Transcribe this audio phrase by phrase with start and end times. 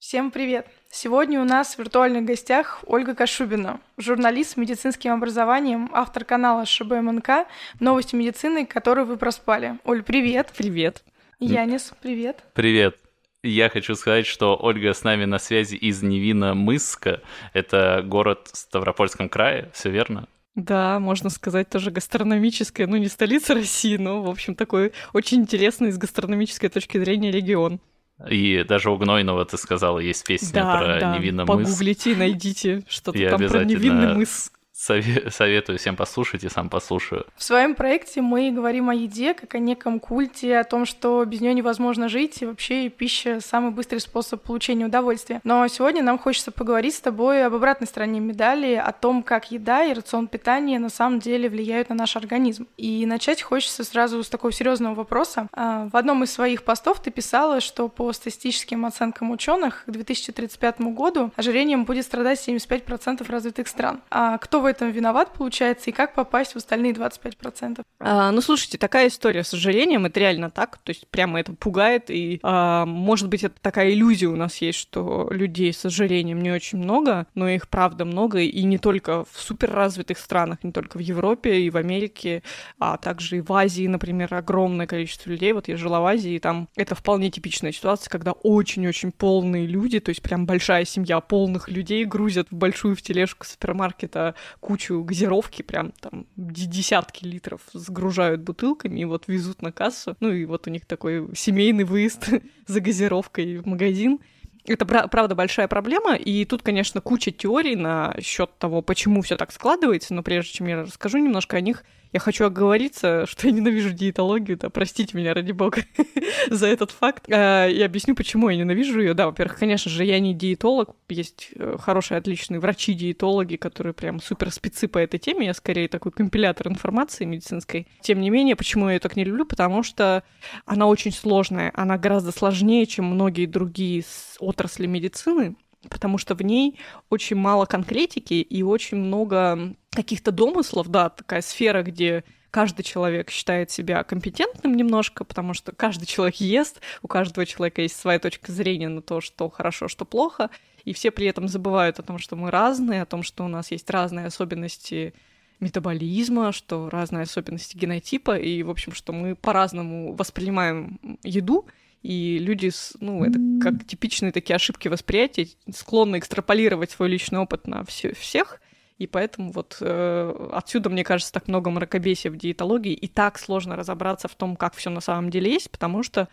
[0.00, 0.66] Всем привет!
[0.90, 7.46] Сегодня у нас в виртуальных гостях Ольга Кашубина, журналист с медицинским образованием, автор канала ШБМНК
[7.80, 9.78] «Новости медицины», который вы проспали.
[9.84, 10.54] Оль, привет!
[10.56, 11.04] Привет!
[11.38, 12.42] Янис, привет!
[12.54, 12.96] Привет!
[13.42, 17.20] Я хочу сказать, что Ольга с нами на связи из Невина-Мыска.
[17.52, 20.28] Это город в Ставропольском крае, все верно?
[20.54, 25.92] Да, можно сказать, тоже гастрономическая, ну не столица России, но, в общем, такой очень интересный
[25.92, 27.80] с гастрономической точки зрения регион.
[28.28, 31.16] И даже у Гнойного, ты сказала, есть песня да, про да.
[31.16, 31.68] невинный мыс.
[31.68, 34.52] Погуглите, найдите что-то там про невинный мыс.
[34.80, 37.26] Советую всем послушать и сам послушаю.
[37.36, 41.42] В своем проекте мы говорим о еде как о неком культе, о том, что без
[41.42, 45.42] нее невозможно жить, и вообще пища— самый быстрый способ получения удовольствия.
[45.44, 49.84] Но сегодня нам хочется поговорить с тобой об обратной стороне медали, о том, как еда
[49.84, 52.66] и рацион питания на самом деле влияют на наш организм.
[52.78, 55.48] И начать хочется сразу с такого серьезного вопроса.
[55.52, 60.80] А, в одном из своих постов ты писала, что по статистическим оценкам ученых к 2035
[60.94, 64.00] году ожирением будет страдать 75% развитых стран.
[64.10, 67.82] А кто в этом виноват, получается, и как попасть в остальные 25%?
[68.00, 72.10] А, ну, слушайте, такая история с ожирением, это реально так, то есть прямо это пугает,
[72.10, 76.50] и, а, может быть, это такая иллюзия у нас есть, что людей с ожирением не
[76.50, 81.00] очень много, но их правда много, и не только в суперразвитых странах, не только в
[81.00, 82.42] Европе и в Америке,
[82.78, 85.52] а также и в Азии, например, огромное количество людей.
[85.52, 90.00] Вот я жила в Азии, и там это вполне типичная ситуация, когда очень-очень полные люди,
[90.00, 95.62] то есть прям большая семья полных людей грузят в большую в тележку супермаркета кучу газировки,
[95.62, 100.16] прям там десятки литров сгружают бутылками и вот везут на кассу.
[100.20, 102.28] Ну и вот у них такой семейный выезд
[102.66, 104.20] за газировкой в магазин.
[104.66, 109.52] Это правда большая проблема, и тут, конечно, куча теорий на счет того, почему все так
[109.52, 113.92] складывается, но прежде чем я расскажу немножко о них, я хочу оговориться, что я ненавижу
[113.92, 115.82] диетологию, да, простите меня, ради бога,
[116.50, 117.26] за этот факт.
[117.30, 119.14] А, и объясню, почему я ненавижу ее.
[119.14, 124.50] Да, во-первых, конечно же, я не диетолог, есть э, хорошие, отличные врачи-диетологи, которые прям супер
[124.50, 127.86] спецы по этой теме, я скорее такой компилятор информации медицинской.
[128.00, 129.44] Тем не менее, почему я ее так не люблю?
[129.44, 130.24] Потому что
[130.66, 134.04] она очень сложная, она гораздо сложнее, чем многие другие
[134.38, 135.56] отрасли медицины,
[135.88, 141.82] потому что в ней очень мало конкретики и очень много каких-то домыслов, да, такая сфера,
[141.82, 147.82] где каждый человек считает себя компетентным немножко, потому что каждый человек ест, у каждого человека
[147.82, 150.50] есть своя точка зрения на то, что хорошо, что плохо,
[150.84, 153.70] и все при этом забывают о том, что мы разные, о том, что у нас
[153.70, 155.14] есть разные особенности
[155.60, 161.66] метаболизма, что разные особенности генотипа, и, в общем, что мы по-разному воспринимаем еду,
[162.02, 162.70] и люди,
[163.00, 168.60] ну, это как типичные такие ошибки восприятия, склонны экстраполировать свой личный опыт на все, всех,
[169.00, 173.74] и поэтому вот э, отсюда, мне кажется, так много мракобесия в диетологии, и так сложно
[173.74, 176.28] разобраться в том, как все на самом деле есть, потому что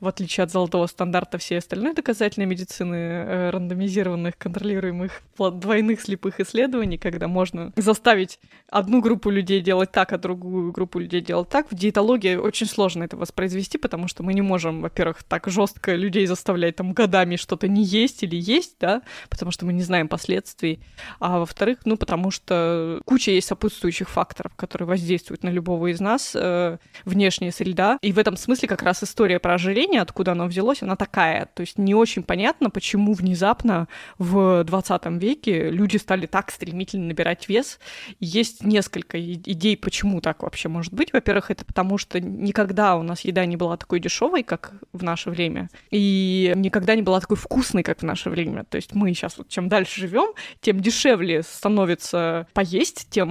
[0.00, 6.98] в отличие от золотого стандарта всей остальной доказательной медицины, э, рандомизированных, контролируемых двойных слепых исследований,
[6.98, 8.38] когда можно заставить
[8.68, 13.04] одну группу людей делать так, а другую группу людей делать так, в диетологии очень сложно
[13.04, 17.68] это воспроизвести, потому что мы не можем, во-первых, так жестко людей заставлять там годами что-то
[17.68, 20.80] не есть или есть, да, потому что мы не знаем последствий,
[21.18, 26.32] а во-вторых, ну, потому что куча есть сопутствующих факторов, которые воздействуют на любого из нас,
[26.34, 30.82] э, внешняя среда, и в этом смысле как раз история про ожирение, откуда оно взялось,
[30.82, 31.46] она такая.
[31.54, 37.48] То есть не очень понятно, почему внезапно в 20 веке люди стали так стремительно набирать
[37.48, 37.78] вес.
[38.20, 41.12] Есть несколько идей, почему так вообще может быть.
[41.12, 45.30] Во-первых, это потому, что никогда у нас еда не была такой дешевой, как в наше
[45.30, 48.64] время, и никогда не была такой вкусной, как в наше время.
[48.64, 53.28] То есть мы сейчас вот чем дальше живем, тем дешевле становится поесть, тем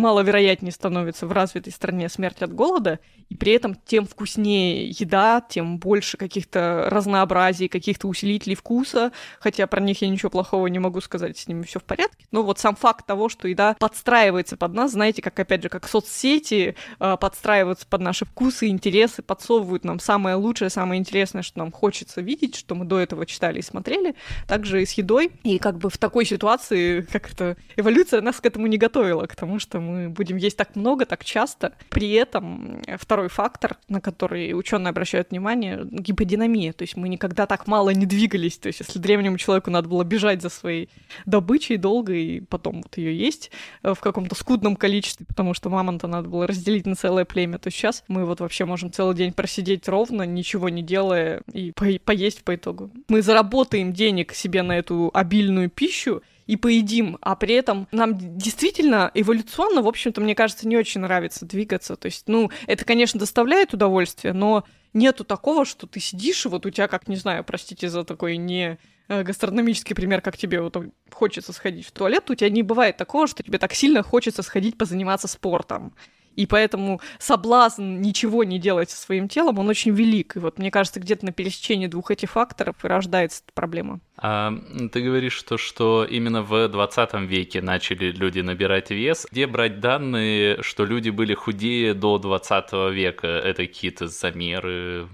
[0.00, 2.98] маловероятнее становится в развитой стране смерть от голода,
[3.28, 9.80] и при этом тем вкуснее еда, тем больше каких-то разнообразий, каких-то усилителей вкуса, хотя про
[9.80, 12.26] них я ничего плохого не могу сказать, с ними все в порядке.
[12.30, 15.88] Но вот сам факт того, что еда подстраивается под нас, знаете, как опять же, как
[15.88, 21.72] соцсети э, подстраиваются под наши вкусы, интересы, подсовывают нам самое лучшее, самое интересное, что нам
[21.72, 24.14] хочется видеть, что мы до этого читали и смотрели,
[24.46, 25.32] также и с едой.
[25.42, 29.36] И как бы в такой ситуации, как это эволюция нас к этому не готовила, к
[29.36, 31.72] тому, что мы будем есть так много, так часто.
[31.90, 36.72] При этом второй второй фактор, на который ученые обращают внимание, гиподинамия.
[36.72, 38.58] То есть мы никогда так мало не двигались.
[38.58, 40.88] То есть если древнему человеку надо было бежать за своей
[41.24, 43.50] добычей долго и потом вот ее есть
[43.82, 47.70] э, в каком-то скудном количестве, потому что мамонта надо было разделить на целое племя, то
[47.70, 52.44] сейчас мы вот вообще можем целый день просидеть ровно, ничего не делая и по поесть
[52.44, 52.90] по итогу.
[53.08, 59.10] Мы заработаем денег себе на эту обильную пищу, и поедим, а при этом нам действительно
[59.14, 61.96] эволюционно, в общем-то, мне кажется, не очень нравится двигаться.
[61.96, 66.64] То есть, ну, это, конечно, доставляет удовольствие, но нету такого, что ты сидишь, и вот
[66.64, 68.78] у тебя, как, не знаю, простите за такой не
[69.08, 70.76] э, гастрономический пример, как тебе вот
[71.10, 74.78] хочется сходить в туалет, у тебя не бывает такого, что тебе так сильно хочется сходить
[74.78, 75.94] позаниматься спортом.
[76.36, 80.36] И поэтому соблазн ничего не делать со своим телом, он очень велик.
[80.36, 84.00] И вот мне кажется, где-то на пересечении двух этих факторов и рождается эта проблема.
[84.18, 84.54] А,
[84.92, 89.26] ты говоришь, что, что именно в 20 веке начали люди набирать вес.
[89.30, 93.26] Где брать данные, что люди были худее до 20 века?
[93.26, 95.08] Это какие-то замеры,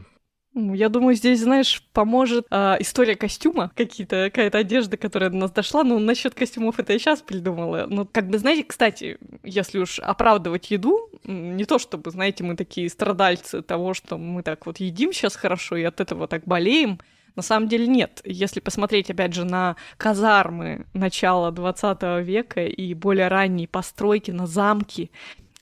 [0.54, 5.82] я думаю, здесь, знаешь, поможет э, история костюма, какие-то, какая-то одежда, которая до нас дошла.
[5.82, 7.86] Ну, насчет костюмов это я сейчас придумала.
[7.88, 12.90] Ну, как бы, знаете, кстати, если уж оправдывать еду, не то чтобы, знаете, мы такие
[12.90, 17.00] страдальцы того, что мы так вот едим сейчас хорошо и от этого так болеем.
[17.34, 18.20] На самом деле нет.
[18.24, 25.10] Если посмотреть, опять же, на казармы начала 20 века и более ранние постройки на замки,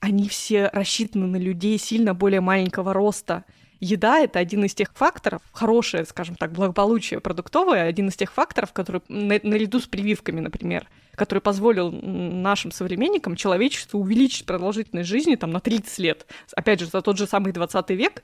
[0.01, 3.45] они все рассчитаны на людей сильно более маленького роста—
[3.81, 8.73] еда— это один из тех факторов, хорошее, скажем так, благополучие продуктовое, один из тех факторов,
[8.73, 15.61] который наряду с прививками, например, который позволил нашим современникам, человечеству увеличить продолжительность жизни там, на
[15.61, 16.27] 30 лет.
[16.55, 18.23] Опять же, за тот же самый 20 век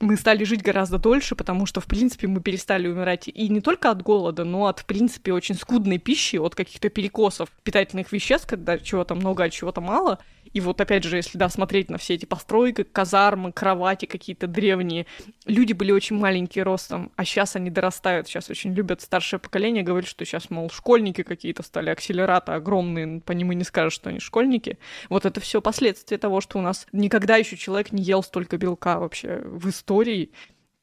[0.00, 3.90] мы стали жить гораздо дольше, потому что, в принципе, мы перестали умирать и не только
[3.90, 8.78] от голода, но от, в принципе, очень скудной пищи, от каких-то перекосов питательных веществ, когда
[8.78, 10.18] чего-то много, а чего-то мало.
[10.54, 15.06] И вот опять же, если да, смотреть на все эти постройки, казармы, кровати какие-то древние,
[15.46, 18.28] люди были очень маленькие ростом, а сейчас они дорастают.
[18.28, 23.32] Сейчас очень любят старшее поколение, говорят, что сейчас, мол, школьники какие-то стали, акселераты огромные, по
[23.32, 24.78] ним и не скажешь, что они школьники.
[25.10, 29.00] Вот это все последствия того, что у нас никогда еще человек не ел столько белка
[29.00, 30.30] вообще в истории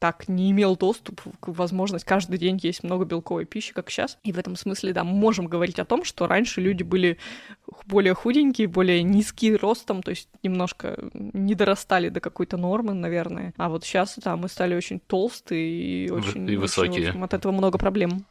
[0.01, 4.17] так не имел доступ к возможность каждый день есть много белковой пищи, как сейчас.
[4.23, 7.19] И в этом смысле, да, мы можем говорить о том, что раньше люди были
[7.85, 13.53] более худенькие, более низкие ростом, то есть немножко не дорастали до какой-то нормы, наверное.
[13.57, 16.49] А вот сейчас, да, мы стали очень толстые и очень...
[16.49, 16.91] И высокие.
[16.91, 18.25] Очень, в общем, от этого много проблем.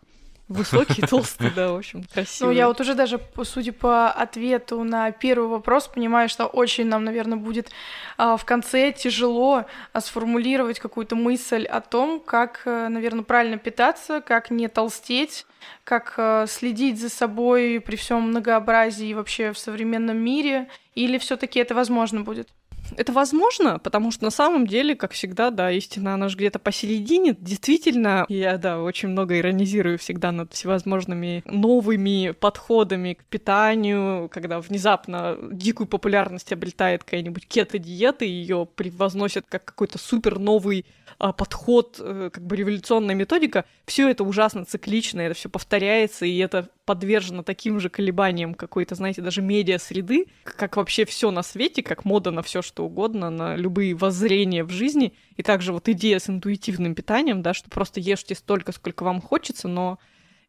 [0.50, 2.52] Высокий, толстый, да, в общем, красивый.
[2.52, 7.04] Ну, я вот уже даже, судя по ответу на первый вопрос, понимаю, что очень нам,
[7.04, 7.70] наверное, будет
[8.18, 14.20] а, в конце тяжело а, сформулировать какую-то мысль о том, как, э, наверное, правильно питаться,
[14.20, 15.46] как не толстеть,
[15.84, 21.76] как а, следить за собой при всем многообразии вообще в современном мире, или все-таки это
[21.76, 22.48] возможно будет?
[22.96, 27.36] Это возможно, потому что на самом деле, как всегда, да, истина, она же где-то посередине.
[27.38, 35.36] Действительно, я, да, очень много иронизирую всегда над всевозможными новыми подходами к питанию, когда внезапно
[35.50, 40.86] дикую популярность обретает какая-нибудь кето-диета, ее превозносят как какой-то супер новый
[41.18, 43.64] а, подход, э, как бы революционная методика.
[43.84, 49.22] Все это ужасно циклично, это все повторяется, и это подвержена таким же колебаниям какой-то, знаете,
[49.22, 53.94] даже медиа-среды, как вообще все на свете, как мода на все что угодно, на любые
[53.94, 55.12] воззрения в жизни.
[55.36, 59.68] И также вот идея с интуитивным питанием, да, что просто ешьте столько, сколько вам хочется,
[59.68, 60.00] но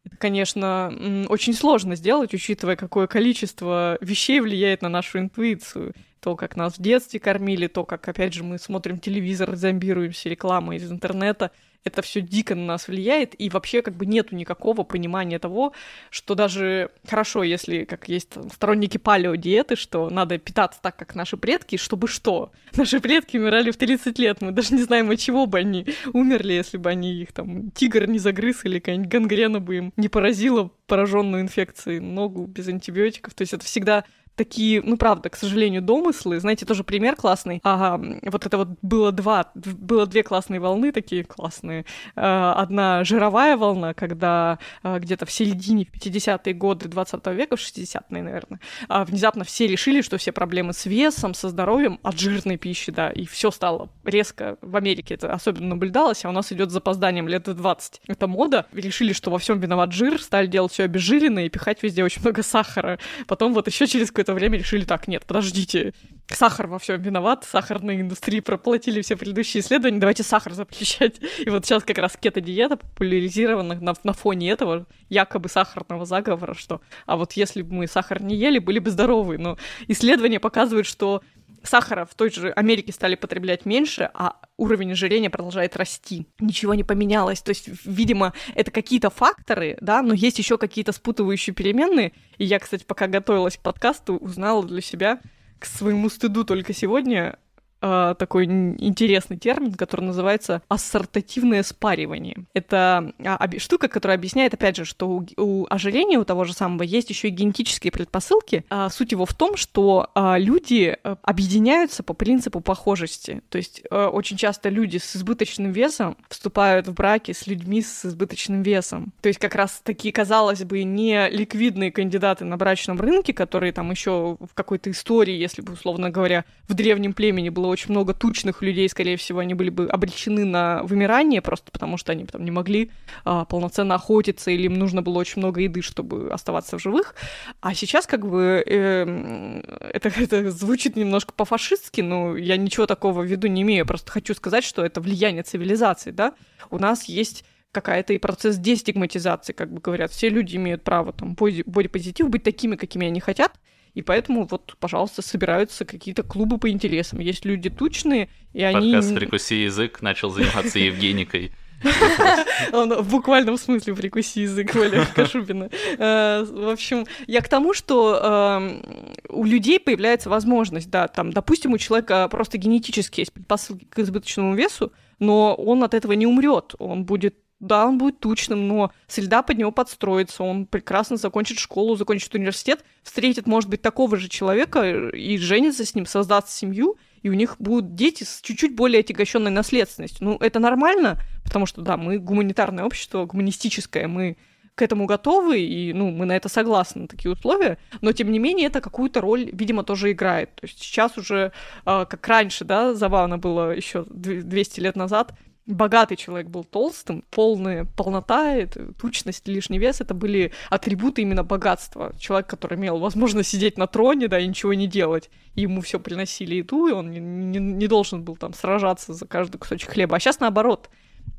[0.02, 5.94] это, конечно, очень сложно сделать, учитывая, какое количество вещей влияет на нашу интуицию.
[6.22, 10.76] То, как нас в детстве кормили, то, как, опять же, мы смотрим телевизор, зомбируемся рекламой
[10.76, 11.50] из интернета—
[11.84, 15.72] это все дико на нас влияет, и вообще как бы нету никакого понимания того,
[16.10, 21.36] что даже хорошо, если как есть там, сторонники палеодиеты, что надо питаться так, как наши
[21.36, 22.52] предки, чтобы что?
[22.76, 26.52] Наши предки умирали в 30 лет, мы даже не знаем, от чего бы они умерли,
[26.52, 30.70] если бы они их там тигр не загрыз или какая-нибудь гангрена бы им не поразила
[30.86, 33.34] пораженную инфекцией ногу без антибиотиков.
[33.34, 34.04] То есть это всегда
[34.36, 36.40] такие, ну, правда, к сожалению, домыслы.
[36.40, 37.60] Знаете, тоже пример классный.
[37.62, 41.84] Ага, вот это вот было два, было две классные волны такие классные.
[42.16, 47.60] А, одна жировая волна, когда а, где-то в середине, в 50-е годы 20 века, в
[47.60, 52.56] 60-е, наверное, а, внезапно все решили, что все проблемы с весом, со здоровьем от жирной
[52.56, 54.56] пищи, да, и все стало резко.
[54.60, 58.02] В Америке это особенно наблюдалось, а у нас идет с запозданием лет 20.
[58.06, 58.66] Это мода.
[58.72, 62.42] Решили, что во всем виноват жир, стали делать все обезжиренное и пихать везде очень много
[62.42, 62.98] сахара.
[63.26, 65.94] Потом вот еще через какое-то время решили, так, нет, подождите,
[66.28, 71.16] сахар во всем виноват, сахарной индустрии проплатили все предыдущие исследования, давайте сахар запрещать.
[71.44, 76.80] И вот сейчас как раз кето-диета популяризирована на, на фоне этого якобы сахарного заговора, что
[77.06, 79.38] а вот если бы мы сахар не ели, были бы здоровы.
[79.38, 81.22] Но исследования показывают, что
[81.62, 86.26] сахара в той же Америке стали потреблять меньше, а уровень ожирения продолжает расти.
[86.40, 87.42] Ничего не поменялось.
[87.42, 92.12] То есть, видимо, это какие-то факторы, да, но есть еще какие-то спутывающие переменные.
[92.38, 95.20] И я, кстати, пока готовилась к подкасту, узнала для себя
[95.58, 97.38] к своему стыду только сегодня
[97.82, 102.44] э, такой интересный термин, который называется ассортативное спаривание.
[102.54, 107.10] Это э, штука, которая объясняет, опять же, что у, ожирения у того же самого есть
[107.10, 108.64] еще и генетические предпосылки.
[108.70, 113.42] А суть его в том, что люди объединяются по принципу похожести.
[113.48, 118.62] То есть очень часто люди с избыточным весом вступают в браки с людьми с избыточным
[118.62, 119.12] весом.
[119.20, 123.90] То есть как раз такие, казалось бы, не ликвидные кандидаты на брачном рынке, которые там
[123.90, 128.62] еще в какой-то истории, если бы, условно говоря, в древнем племени было очень много тучных
[128.62, 132.50] людей, скорее всего, они были бы обречены на вымирание, просто потому что они потом не
[132.50, 132.90] могли
[133.24, 137.14] а, полноценно охотиться, или им нужно было очень много еды, чтобы оставаться в живых.
[137.60, 139.62] А сейчас как бы э,
[139.92, 144.34] это, это звучит немножко по-фашистски, но я ничего такого в виду не имею, просто хочу
[144.34, 146.34] сказать, что это влияние цивилизации, да.
[146.70, 150.12] У нас есть какая-то и процесс дестигматизации, как бы говорят.
[150.12, 153.58] Все люди имеют право там бодипозитив быть такими, какими они хотят,
[153.94, 157.20] и поэтому вот, пожалуйста, собираются какие-то клубы по интересам.
[157.20, 158.92] Есть люди тучные, и они...
[158.92, 161.52] Подкаст «Прикуси язык» начал заниматься Евгеникой.
[162.72, 165.68] Он в буквальном смысле прикуси язык Валерия Кашубина.
[165.98, 168.82] Э, в общем, я к тому, что эм,
[169.28, 174.54] у людей появляется возможность, да, там, допустим, у человека просто генетически есть предпосылки к избыточному
[174.54, 179.42] весу, но он от этого не умрет, он будет да, он будет тучным, но среда
[179.42, 185.10] под него подстроится, он прекрасно закончит школу, закончит университет, встретит, может быть, такого же человека
[185.10, 189.52] и женится с ним, создаст семью, и у них будут дети с чуть-чуть более отягощенной
[189.52, 190.24] наследственностью.
[190.24, 194.36] Ну, это нормально, потому что, да, мы гуманитарное общество, гуманистическое, мы
[194.74, 198.40] к этому готовы, и, ну, мы на это согласны, на такие условия, но, тем не
[198.40, 200.52] менее, это какую-то роль, видимо, тоже играет.
[200.56, 201.52] То есть сейчас уже,
[201.86, 205.34] э, как раньше, да, забавно было еще 200 лет назад,
[205.66, 212.12] богатый человек был толстым, полная полнота, это, тучность, лишний вес, это были атрибуты именно богатства.
[212.18, 215.30] Человек, который имел возможность сидеть на троне, да, и ничего не делать.
[215.54, 219.58] ему все приносили еду, и он не, не, не должен был там сражаться за каждый
[219.58, 220.16] кусочек хлеба.
[220.16, 220.90] А сейчас наоборот.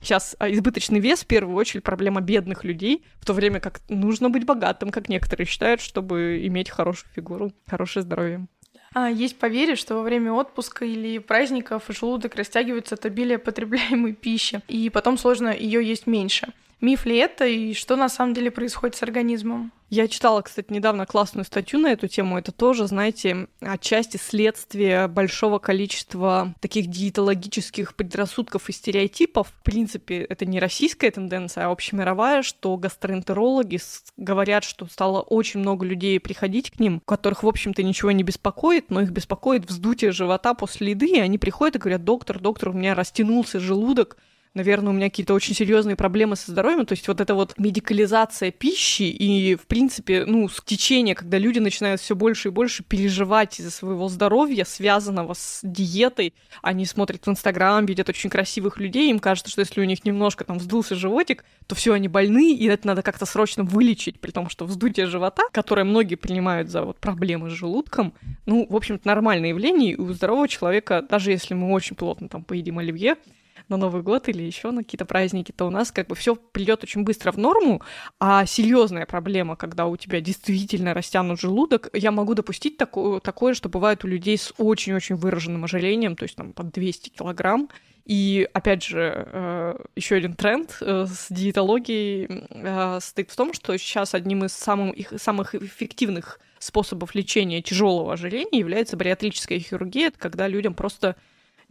[0.02, 4.30] Сейчас а, избыточный вес в первую очередь проблема бедных людей, в то время как нужно
[4.30, 8.48] быть богатым, как некоторые считают, чтобы иметь хорошую фигуру, хорошее здоровье.
[8.94, 14.62] А, есть поверье, что во время отпуска или праздников желудок растягивается от обилия потребляемой пищи,
[14.68, 16.54] и потом сложно ее есть меньше.
[16.84, 19.72] Миф ли это и что на самом деле происходит с организмом?
[19.90, 22.38] Я читала, кстати, недавно классную статью на эту тему.
[22.38, 29.48] Это тоже, знаете, отчасти следствие большого количества таких диетологических предрассудков и стереотипов.
[29.48, 33.80] В принципе, это не российская тенденция, а общемировая, что гастроэнтерологи
[34.18, 38.92] говорят, что стало очень много людей приходить к ним, которых, в общем-то, ничего не беспокоит,
[38.92, 42.74] но их беспокоит вздутие живота после еды, и они приходят и говорят, доктор, доктор, у
[42.74, 44.18] меня растянулся желудок,
[44.54, 46.86] наверное, у меня какие-то очень серьезные проблемы со здоровьем.
[46.86, 52.02] То есть вот эта вот медикализация пищи и, в принципе, ну, течение, когда люди начинают
[52.02, 56.34] все больше и больше переживать из-за своего здоровья, связанного с диетой.
[56.62, 60.44] Они смотрят в Инстаграм, видят очень красивых людей, им кажется, что если у них немножко
[60.44, 64.50] там вздулся животик, то все они больны, и это надо как-то срочно вылечить, при том,
[64.50, 68.14] что вздутие живота, которое многие принимают за вот проблемы с желудком,
[68.46, 72.44] ну, в общем-то, нормальное явление, и у здорового человека, даже если мы очень плотно там
[72.44, 73.16] поедим оливье,
[73.70, 76.84] на Новый год или еще на какие-то праздники, то у нас как бы все придет
[76.84, 77.82] очень быстро в норму,
[78.20, 83.70] а серьезная проблема, когда у тебя действительно растянут желудок, я могу допустить такое, такое, что
[83.70, 87.70] бывает у людей с очень-очень выраженным ожирением, то есть там под 200 килограмм,
[88.06, 93.78] и опять же, э, еще один тренд э, с диетологией э, стоит в том, что
[93.78, 100.74] сейчас одним из самых, самых эффективных способов лечения тяжелого ожирения является бариатрическая хирургия, когда людям
[100.74, 101.16] просто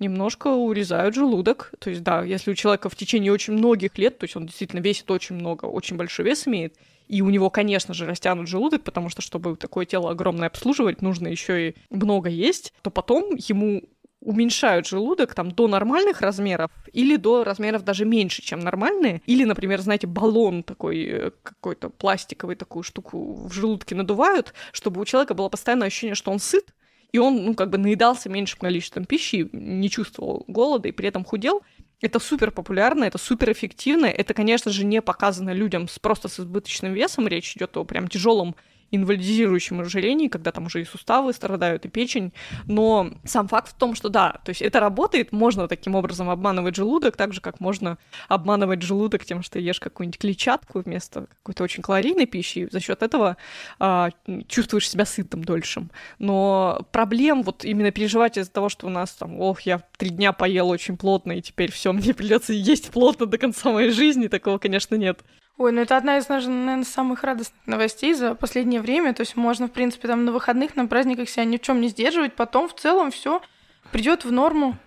[0.02, 1.72] немножко урезают желудок.
[1.78, 4.80] То есть, да, если у человека в течение очень многих лет, то есть он действительно
[4.80, 6.76] весит очень много, очень большой вес имеет,
[7.08, 11.28] и у него, конечно же, растянут желудок, потому что, чтобы такое тело огромное обслуживать, нужно
[11.28, 13.82] еще и много есть, то потом ему
[14.22, 19.20] уменьшают желудок там до нормальных размеров или до размеров даже меньше, чем нормальные.
[19.26, 25.04] Или, например, знаете, баллон такой э, какой-то пластиковый такую штуку в желудке надувают, чтобы у
[25.04, 26.72] человека было постоянное ощущение, что он сыт,
[27.12, 31.24] и он, ну, как бы наедался меньшим количеством пищи, не чувствовал голода и при этом
[31.24, 31.62] худел.
[32.00, 34.06] Это супер популярно, это супер эффективно.
[34.06, 37.28] Это, конечно же, не показано людям с, просто с избыточным весом.
[37.28, 38.56] Речь идет о прям тяжелом
[38.92, 42.32] инвалидизирующем ожирении, когда там уже и суставы страдают, и печень.
[42.66, 46.76] Но сам факт в том, что да, то есть это работает, можно таким образом обманывать
[46.76, 51.82] желудок, так же, как можно обманывать желудок тем, что ешь какую-нибудь клетчатку вместо какой-то очень
[51.82, 53.36] калорийной пищи, и за счет этого
[53.78, 54.10] а,
[54.46, 55.90] чувствуешь себя сытым дольшим.
[56.18, 60.32] Но проблем вот именно переживать из-за того, что у нас там, ох, я три дня
[60.32, 64.58] поел очень плотно, и теперь все, мне придется есть плотно до конца моей жизни, такого,
[64.58, 65.24] конечно, нет.
[65.58, 69.12] Ой, ну это одна из, наверное, самых радостных новостей за последнее время.
[69.14, 71.88] То есть можно, в принципе, там на выходных, на праздниках себя ни в чем не
[71.88, 72.34] сдерживать.
[72.34, 73.42] Потом в целом все
[73.90, 74.76] придет в норму.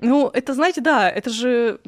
[0.00, 1.80] Ну, это, знаете, да, это же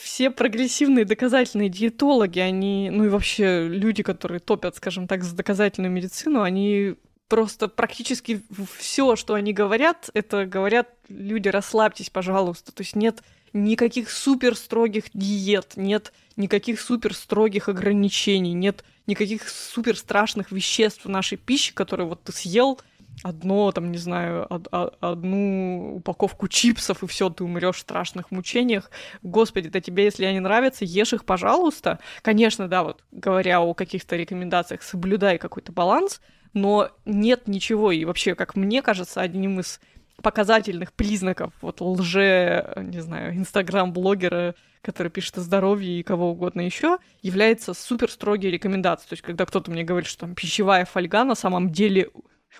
[0.00, 5.90] все прогрессивные доказательные диетологи, они, ну и вообще люди, которые топят, скажем так, за доказательную
[5.90, 6.94] медицину, они
[7.28, 8.42] просто практически
[8.78, 12.70] все, что они говорят, это говорят люди, расслабьтесь, пожалуйста.
[12.70, 19.96] То есть нет никаких супер строгих диет, нет никаких супер строгих ограничений, нет никаких супер
[19.96, 22.80] страшных веществ в нашей пище, которые вот ты съел,
[23.22, 24.68] одно, там, не знаю, од-
[25.00, 28.90] одну упаковку чипсов, и все, ты умрешь в страшных мучениях.
[29.22, 31.98] Господи, да тебе, если они нравятся, ешь их, пожалуйста.
[32.22, 36.20] Конечно, да, вот говоря о каких-то рекомендациях, соблюдай какой-то баланс,
[36.52, 39.80] но нет ничего, и вообще, как мне кажется, одним из
[40.22, 46.98] показательных признаков вот лже, не знаю, инстаграм-блогера, который пишет о здоровье и кого угодно еще,
[47.22, 49.08] является супер строгие рекомендации.
[49.08, 52.10] То есть, когда кто-то мне говорит, что там пищевая фольга на самом деле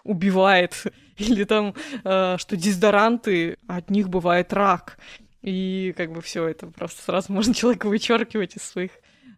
[0.04, 0.84] убивает,
[1.16, 4.98] или там, э, что дезодоранты, от них бывает рак.
[5.42, 8.90] И как бы все это просто сразу можно человека вычеркивать из своих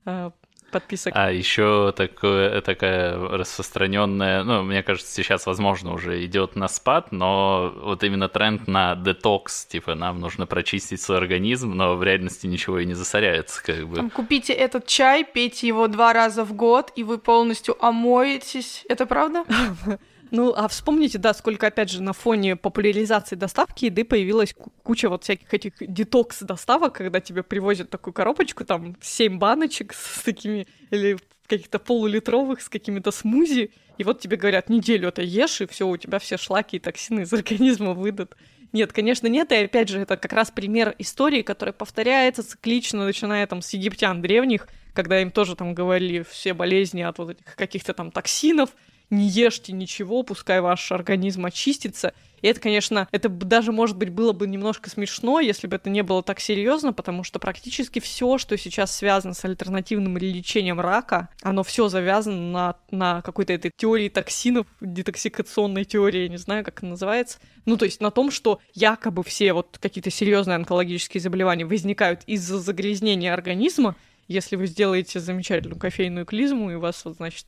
[0.07, 0.31] э,
[0.71, 1.13] подписок.
[1.17, 7.73] А еще такое, такая распространенная, ну, мне кажется, сейчас, возможно, уже идет на спад, но
[7.83, 12.79] вот именно тренд на детокс, типа, нам нужно прочистить свой организм, но в реальности ничего
[12.79, 13.97] и не засоряется, как бы.
[13.97, 18.85] Там, купите этот чай, пейте его два раза в год, и вы полностью омоетесь.
[18.89, 19.45] Это правда?
[20.31, 25.25] Ну, а вспомните, да, сколько, опять же, на фоне популяризации доставки еды появилась куча вот
[25.25, 31.17] всяких этих детокс-доставок, когда тебе привозят такую коробочку, там, 7 баночек с такими, или
[31.47, 35.97] каких-то полулитровых с какими-то смузи, и вот тебе говорят, неделю это ешь, и все, у
[35.97, 38.37] тебя все шлаки и токсины из организма выйдут.
[38.73, 43.47] Нет, конечно, нет, и опять же, это как раз пример истории, которая повторяется циклично, начиная
[43.47, 47.95] там с египтян древних, когда им тоже там говорили все болезни от вот этих каких-то
[47.95, 48.71] там токсинов,
[49.11, 52.13] не ешьте ничего, пускай ваш организм очистится.
[52.41, 56.03] И это, конечно, это даже, может быть, было бы немножко смешно, если бы это не
[56.03, 61.65] было так серьезно, потому что практически все, что сейчас связано с альтернативным лечением рака, оно
[61.65, 67.39] все завязано на, на какой-то этой теории токсинов, детоксикационной теории, не знаю, как это называется.
[67.65, 72.61] Ну, то есть на том, что якобы все вот какие-то серьезные онкологические заболевания возникают из-за
[72.61, 73.97] загрязнения организма,
[74.29, 77.47] если вы сделаете замечательную кофейную клизму, и у вас, вот, значит,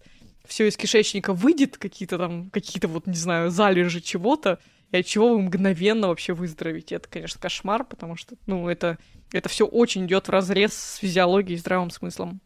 [0.50, 4.58] все из кишечника выйдет, какие-то там, какие-то вот, не знаю, залежи чего-то,
[4.90, 6.96] и от чего вы мгновенно вообще выздоровите.
[6.96, 8.98] Это, конечно, кошмар, потому что, ну, это,
[9.32, 12.40] это все очень идет в разрез с физиологией и здравым смыслом.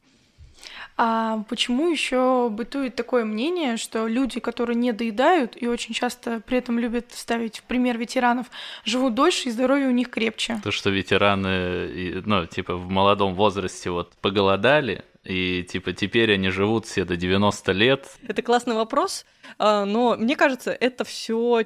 [0.99, 6.59] А почему еще бытует такое мнение, что люди, которые не доедают и очень часто при
[6.59, 8.47] этом любят ставить в пример ветеранов,
[8.85, 10.61] живут дольше и здоровье у них крепче?
[10.63, 16.87] То, что ветераны, ну, типа в молодом возрасте вот поголодали, и типа теперь они живут
[16.87, 18.09] все до 90 лет.
[18.27, 19.25] Это классный вопрос,
[19.59, 21.65] а, но мне кажется, это все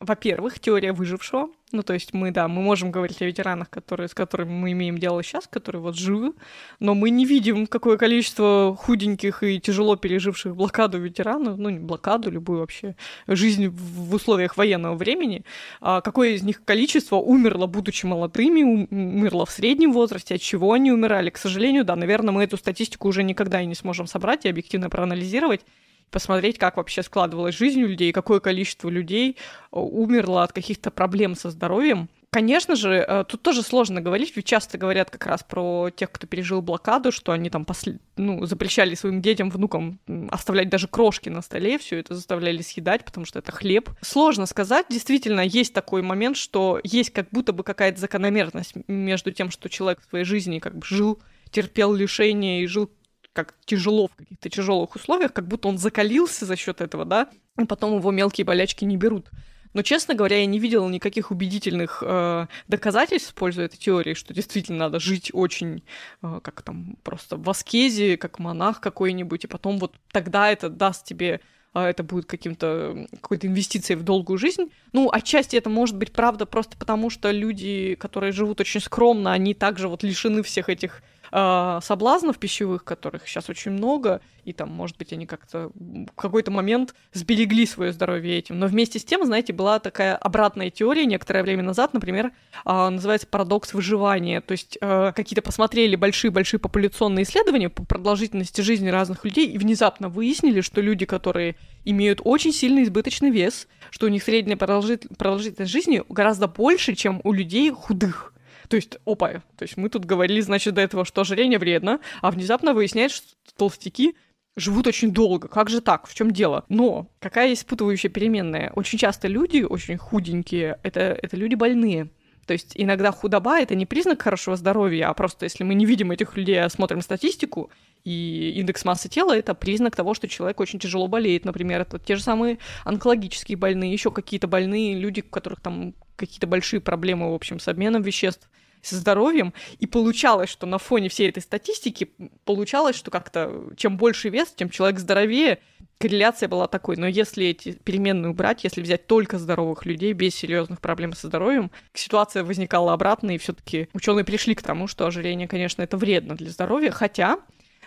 [0.00, 1.48] во-первых, теория выжившего.
[1.72, 4.98] Ну, то есть мы, да, мы можем говорить о ветеранах, которые, с которыми мы имеем
[4.98, 6.32] дело сейчас, которые вот живы,
[6.78, 12.30] но мы не видим, какое количество худеньких и тяжело переживших блокаду ветеранов, ну, не блокаду,
[12.30, 12.94] любую вообще
[13.26, 15.44] жизнь в условиях военного времени,
[15.80, 20.92] а какое из них количество умерло, будучи молодыми, умерло в среднем возрасте, от чего они
[20.92, 21.30] умирали.
[21.30, 24.88] К сожалению, да, наверное, мы эту статистику уже никогда и не сможем собрать и объективно
[24.88, 25.62] проанализировать,
[26.10, 29.36] посмотреть, как вообще складывалась жизнь у людей, какое количество людей
[29.72, 32.08] э, умерло от каких-то проблем со здоровьем.
[32.30, 36.26] Конечно же, э, тут тоже сложно говорить, ведь часто говорят как раз про тех, кто
[36.26, 37.98] пережил блокаду, что они там после...
[38.16, 43.24] ну, запрещали своим детям, внукам оставлять даже крошки на столе, все это заставляли съедать, потому
[43.24, 43.88] что это хлеб.
[44.02, 49.50] Сложно сказать, действительно, есть такой момент, что есть как будто бы какая-то закономерность между тем,
[49.50, 51.18] что человек в своей жизни как бы жил
[51.50, 52.90] терпел лишения и жил
[53.36, 57.28] как тяжело в каких-то тяжелых условиях, как будто он закалился за счет этого, да,
[57.60, 59.30] и потом его мелкие болячки не берут.
[59.74, 64.32] Но, честно говоря, я не видела никаких убедительных э, доказательств в пользу этой теории, что
[64.32, 65.82] действительно надо жить очень,
[66.22, 71.04] э, как там, просто в аскезе, как монах какой-нибудь, и потом вот тогда это даст
[71.04, 71.40] тебе
[71.74, 74.72] а это будет каким-то какой-то инвестицией в долгую жизнь.
[74.92, 79.52] Ну, отчасти это может быть правда просто потому, что люди, которые живут очень скромно, они
[79.52, 84.96] также вот лишены всех этих э, соблазнов пищевых, которых сейчас очень много, и там, может
[84.96, 88.58] быть, они как-то в какой-то момент сберегли свое здоровье этим.
[88.60, 92.32] Но вместе с тем, знаете, была такая обратная теория некоторое время назад, например,
[92.64, 94.40] э, называется парадокс выживания.
[94.40, 100.08] То есть э, какие-то посмотрели большие-большие популяционные исследования по продолжительности жизни разных людей и внезапно
[100.08, 106.02] выяснили, что люди, которые имеют очень сильный избыточный вес, что у них средняя продолжительность жизни
[106.08, 108.32] гораздо больше, чем у людей худых.
[108.68, 112.30] То есть, опа, то есть мы тут говорили, значит, до этого, что ожирение вредно, а
[112.30, 114.14] внезапно выясняется, что толстяки
[114.56, 115.48] живут очень долго.
[115.48, 116.06] Как же так?
[116.06, 116.64] В чем дело?
[116.68, 118.72] Но какая есть спутывающая переменная?
[118.74, 122.08] Очень часто люди очень худенькие, это, это люди больные.
[122.46, 126.12] То есть иногда худоба— это не признак хорошего здоровья, а просто если мы не видим
[126.12, 127.70] этих людей, а смотрим статистику,
[128.04, 131.44] и индекс массы тела— это признак того, что человек очень тяжело болеет.
[131.44, 136.46] Например, это те же самые онкологические больные, еще какие-то больные люди, у которых там какие-то
[136.46, 138.48] большие проблемы, в общем, с обменом веществ
[138.82, 142.10] со здоровьем, и получалось, что на фоне всей этой статистики
[142.44, 145.60] получалось, что как-то чем больше вес, тем человек здоровее,
[145.98, 146.96] корреляция была такой.
[146.96, 151.70] Но если эти переменные убрать, если взять только здоровых людей без серьезных проблем со здоровьем,
[151.94, 156.50] ситуация возникала обратно, и все-таки ученые пришли к тому, что ожирение, конечно, это вредно для
[156.50, 157.38] здоровья, хотя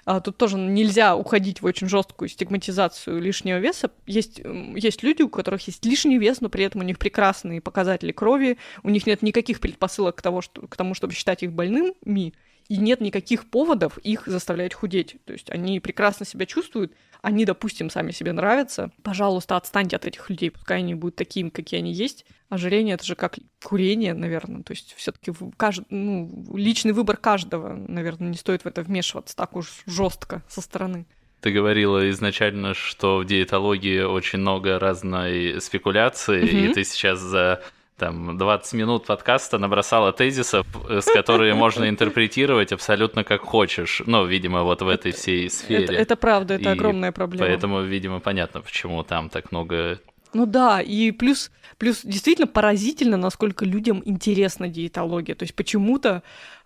[0.10, 3.92] а, тут тоже нельзя уходить в очень жесткую стигматизацию лишнего веса.
[4.08, 4.42] Есть,
[4.76, 8.58] есть люди, у которых есть лишний вес, но при этом у них прекрасные показатели крови,
[8.82, 12.34] у них нет никаких предпосылок к, того, что, к тому, чтобы считать их больными,
[12.70, 15.18] и нет никаких поводов их заставлять худеть.
[15.26, 18.92] То есть они прекрасно себя чувствуют, они, допустим, сами себе нравятся.
[19.04, 22.26] Пожалуйста, отстаньте от этих людей, пускай они будут такими, какие они есть.
[22.48, 24.64] Ожирение это же как курение, наверное.
[24.64, 25.84] То есть все-таки кажд...
[25.90, 31.08] ну, личный выбор каждого, наверное, не стоит в это вмешиваться так уж жестко со стороны.
[31.42, 36.70] Ты говорила изначально, что в диетологии очень много разной спекуляции, mm-hmm.
[36.70, 37.64] и ты сейчас за
[38.00, 44.02] там 20 минут подкаста набросала тезисов, э, с которые можно интерпретировать абсолютно как хочешь.
[44.06, 45.84] Ну, видимо, вот в этой всей сфере.
[45.84, 47.46] Это, это правда, это и огромная проблема.
[47.46, 50.00] Поэтому, видимо, понятно, почему там так много
[50.34, 55.34] ну да, и плюс, плюс действительно поразительно, насколько людям интересна диетология.
[55.36, 56.22] То есть почему-то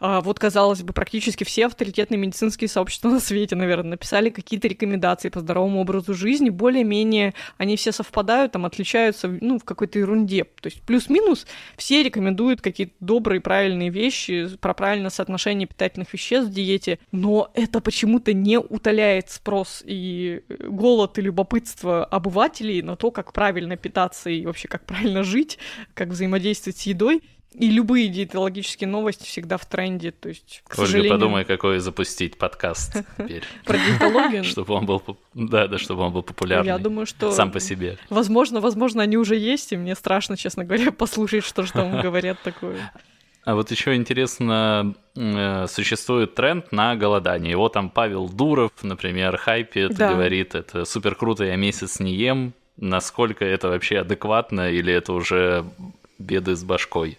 [0.05, 5.29] а, вот, казалось бы, практически все авторитетные медицинские сообщества на свете, наверное, написали какие-то рекомендации
[5.29, 6.49] по здоровому образу жизни.
[6.49, 10.43] Более-менее они все совпадают, там отличаются, ну, в какой-то ерунде.
[10.43, 16.53] То есть плюс-минус все рекомендуют какие-то добрые, правильные вещи про правильное соотношение питательных веществ в
[16.53, 23.31] диете, но это почему-то не утоляет спрос и голод и любопытство обывателей на то, как
[23.31, 25.59] правильно питаться и вообще как правильно жить,
[25.93, 27.21] как взаимодействовать с едой.
[27.55, 31.11] И любые диетологические новости всегда в тренде, то есть, к Ольга, сожалению...
[31.11, 33.43] подумай, какой запустить подкаст теперь.
[33.65, 34.43] Про диетологию?
[34.43, 36.67] Чтобы он был, да, да, чтобы он был популярный.
[36.67, 37.31] Я думаю, что...
[37.31, 37.97] Сам по себе.
[38.09, 42.41] Возможно, возможно, они уже есть, и мне страшно, честно говоря, послушать, что же там говорят
[42.43, 42.91] такое.
[43.45, 47.51] А вот еще интересно, э, существует тренд на голодание.
[47.51, 50.13] Его там Павел Дуров, например, хайпит, да.
[50.13, 52.53] говорит, это супер круто, я месяц не ем.
[52.77, 55.65] Насколько это вообще адекватно или это уже
[56.19, 57.17] беды с башкой?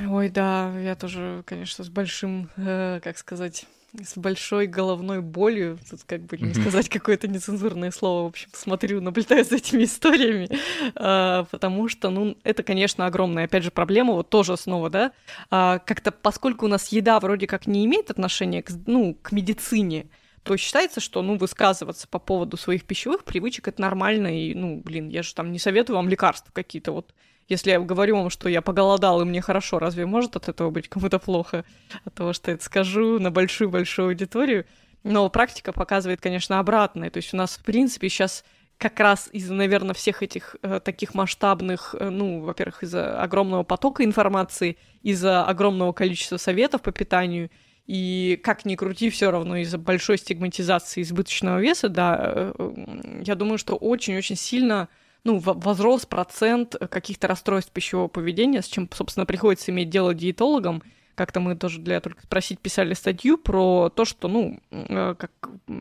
[0.00, 6.00] Ой, да, я тоже, конечно, с большим, э, как сказать, с большой головной болью, тут
[6.06, 10.48] как бы не сказать какое-то нецензурное слово, в общем, смотрю, наблюдаю за этими историями,
[10.94, 15.12] э, потому что, ну, это, конечно, огромная, опять же, проблема, вот тоже снова, да,
[15.50, 20.06] э, как-то, поскольку у нас еда вроде как не имеет отношения к, ну, к медицине,
[20.42, 25.08] то считается, что, ну, высказываться по поводу своих пищевых привычек это нормально, и, ну, блин,
[25.08, 27.12] я же там не советую вам лекарства какие-то, вот
[27.48, 30.88] если я говорю вам, что я поголодал и мне хорошо, разве может от этого быть
[30.88, 31.64] кому-то плохо?
[32.04, 34.66] От того, что я это скажу на большую-большую аудиторию.
[35.02, 37.10] Но практика показывает, конечно, обратное.
[37.10, 38.44] То есть у нас, в принципе, сейчас
[38.76, 44.04] как раз из-за, наверное, всех этих э, таких масштабных, э, ну, во-первых, из-за огромного потока
[44.04, 47.50] информации, из-за огромного количества советов по питанию,
[47.86, 53.34] и как ни крути, все равно из-за большой стигматизации избыточного веса, да, э, э я
[53.34, 54.88] думаю, что очень-очень сильно
[55.24, 60.82] ну, возрос процент каких-то расстройств пищевого поведения, с чем, собственно, приходится иметь дело диетологам.
[61.14, 65.32] Как-то мы тоже для только спросить писали статью про то, что, ну, э, как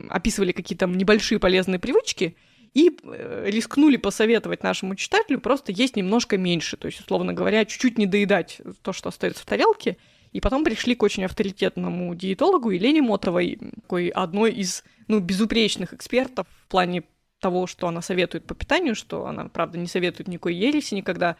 [0.09, 2.35] описывали какие-то небольшие полезные привычки,
[2.73, 7.97] и э, рискнули посоветовать нашему читателю просто есть немножко меньше, то есть, условно говоря, чуть-чуть
[7.97, 9.97] не доедать то, что остается в тарелке,
[10.31, 16.47] и потом пришли к очень авторитетному диетологу Елене Мотовой, такой одной из ну, безупречных экспертов
[16.65, 17.03] в плане
[17.39, 21.37] того, что она советует по питанию, что она, правда, не советует никакой ереси никогда.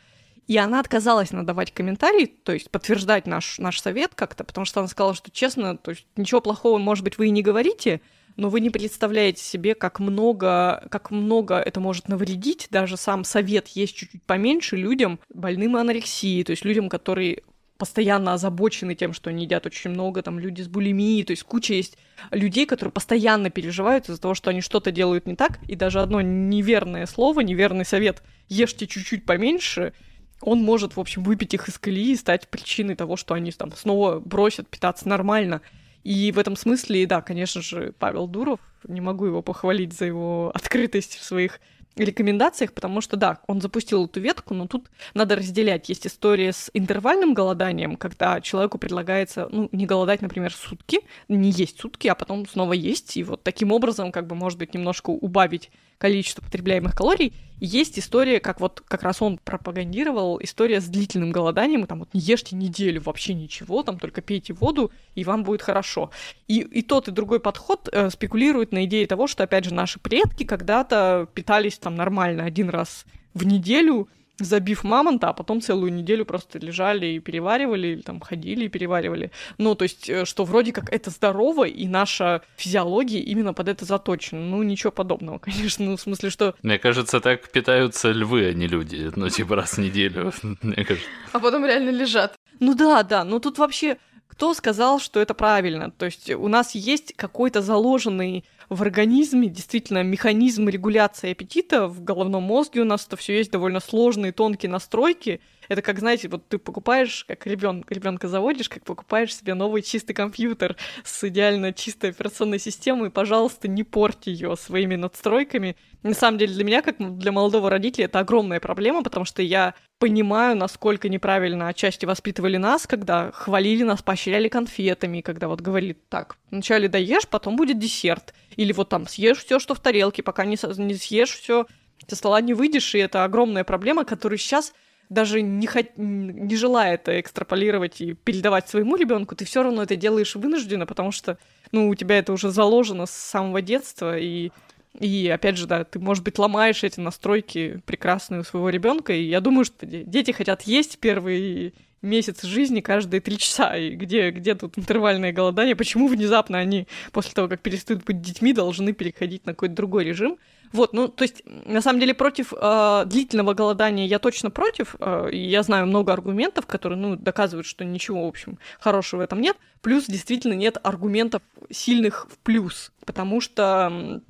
[0.48, 4.88] И она отказалась надавать комментарий, то есть подтверждать наш, наш совет как-то, потому что она
[4.88, 8.00] сказала, что честно, то есть ничего плохого, может быть, вы и не говорите,
[8.38, 12.68] но вы не представляете себе, как много, как много это может навредить.
[12.70, 17.44] Даже сам совет есть чуть-чуть поменьше людям, больным анорексией, то есть людям, которые
[17.78, 21.74] постоянно озабочены тем, что они едят очень много, там люди с булимией, то есть куча
[21.74, 21.98] есть
[22.32, 26.22] людей, которые постоянно переживают из-за того, что они что-то делают не так, и даже одно
[26.22, 29.94] неверное слово, неверный совет «ешьте чуть-чуть поменьше»,
[30.42, 33.72] он может, в общем, выпить их из колеи и стать причиной того, что они там
[33.72, 35.62] снова бросят питаться нормально.
[36.04, 40.52] И в этом смысле, да, конечно же, Павел Дуров, не могу его похвалить за его
[40.54, 41.60] открытость в своих
[42.06, 45.90] рекомендациях, потому что, да, он запустил эту ветку, но тут надо разделять.
[45.90, 51.80] Есть история с интервальным голоданием, когда человеку предлагается, ну, не голодать, например, сутки, не есть
[51.80, 55.72] сутки, а потом снова есть, и вот таким образом, как бы, может быть, немножко убавить
[55.98, 57.34] количество потребляемых калорий.
[57.60, 62.14] Есть история, как вот как раз он пропагандировал, история с длительным голоданием, и там вот
[62.14, 66.12] не ешьте неделю вообще ничего, там только пейте воду, и вам будет хорошо.
[66.48, 70.00] И, и тот, и другой подход э, спекулирует на идее того, что, опять же, наши
[70.00, 74.08] предки когда-то питались там нормально один раз в неделю,
[74.39, 79.32] забив мамонта, а потом целую неделю просто лежали и переваривали, или там ходили и переваривали.
[79.58, 83.86] Ну, то есть, э, что вроде как это здорово, и наша физиология именно под это
[83.86, 84.39] заточена.
[84.39, 85.86] Ну, ничего подобного, конечно.
[85.86, 86.56] Ну, в смысле, что...
[86.62, 89.12] Мне кажется, так питаются львы, а не люди.
[89.15, 91.10] Ну, типа раз в неделю, мне кажется.
[91.34, 92.36] А потом реально лежат.
[92.60, 93.97] Ну да, да, ну тут вообще
[94.28, 95.92] кто сказал, что это правильно?
[95.92, 102.44] То есть у нас есть какой-то заложенный в организме действительно механизм регуляции аппетита в головном
[102.44, 105.40] мозге у нас это все есть довольно сложные тонкие настройки.
[105.68, 110.14] Это как, знаете, вот ты покупаешь, как ребенка, ребенка заводишь, как покупаешь себе новый чистый
[110.14, 115.76] компьютер с идеально чистой операционной системой, пожалуйста, не порти ее своими надстройками.
[116.04, 119.74] На самом деле для меня, как для молодого родителя, это огромная проблема, потому что я
[120.00, 126.38] понимаю, насколько неправильно отчасти воспитывали нас, когда хвалили нас, поощряли конфетами, когда вот говорили, так,
[126.52, 128.34] вначале доешь, потом будет десерт.
[128.56, 131.66] Или вот там съешь все, что в тарелке, пока не, не съешь все,
[132.08, 134.74] со стола не выйдешь, и это огромная проблема, которую сейчас
[135.10, 135.88] даже не, хот...
[135.98, 141.12] не желая это экстраполировать и передавать своему ребенку, ты все равно это делаешь вынужденно, потому
[141.12, 141.38] что,
[141.72, 144.52] ну, у тебя это уже заложено с самого детства, и
[145.00, 149.13] и опять же, да, ты, может быть, ломаешь эти настройки прекрасные у своего ребенка.
[149.13, 153.76] И я думаю, что дети хотят есть первые месяц жизни каждые три часа.
[153.78, 155.76] И где, где тут интервальное голодание?
[155.76, 160.38] Почему внезапно они после того, как перестают быть детьми, должны переходить на какой-то другой режим?
[160.74, 164.96] Вот, ну, то есть, на самом деле, против э, длительного голодания я точно против.
[165.00, 169.42] Э, я знаю много аргументов, которые, ну, доказывают, что ничего, в общем, хорошего в этом
[169.42, 169.58] нет.
[169.82, 172.92] Плюс, действительно, нет аргументов сильных в плюс.
[173.06, 174.22] Потому что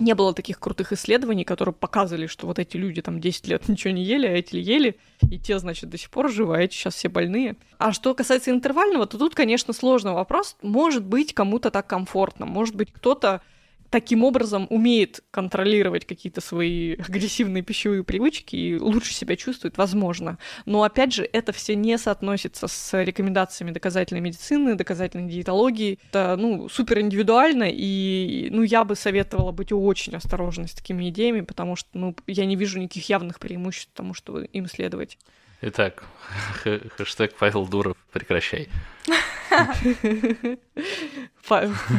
[0.00, 3.92] не было таких крутых исследований, которые показывали, что вот эти люди там 10 лет ничего
[3.92, 4.98] не ели, а эти ели,
[5.30, 7.56] и те, значит, до сих пор живы, а эти сейчас все больные.
[7.78, 10.56] А что касается интервального, то тут, конечно, сложный вопрос.
[10.62, 13.42] Может быть, кому-то так комфортно, может быть, кто-то
[13.90, 20.38] таким образом умеет контролировать какие-то свои агрессивные пищевые привычки и лучше себя чувствует, возможно.
[20.64, 25.98] Но опять же, это все не соотносится с рекомендациями доказательной медицины, доказательной диетологии.
[26.08, 31.40] Это, ну, супер индивидуально, и, ну, я бы советовала быть очень осторожной с такими идеями,
[31.40, 35.18] потому что, ну, я не вижу никаких явных преимуществ тому, чтобы им следовать.
[35.62, 36.04] Итак,
[36.96, 38.70] хэштег Павел Дуров, прекращай.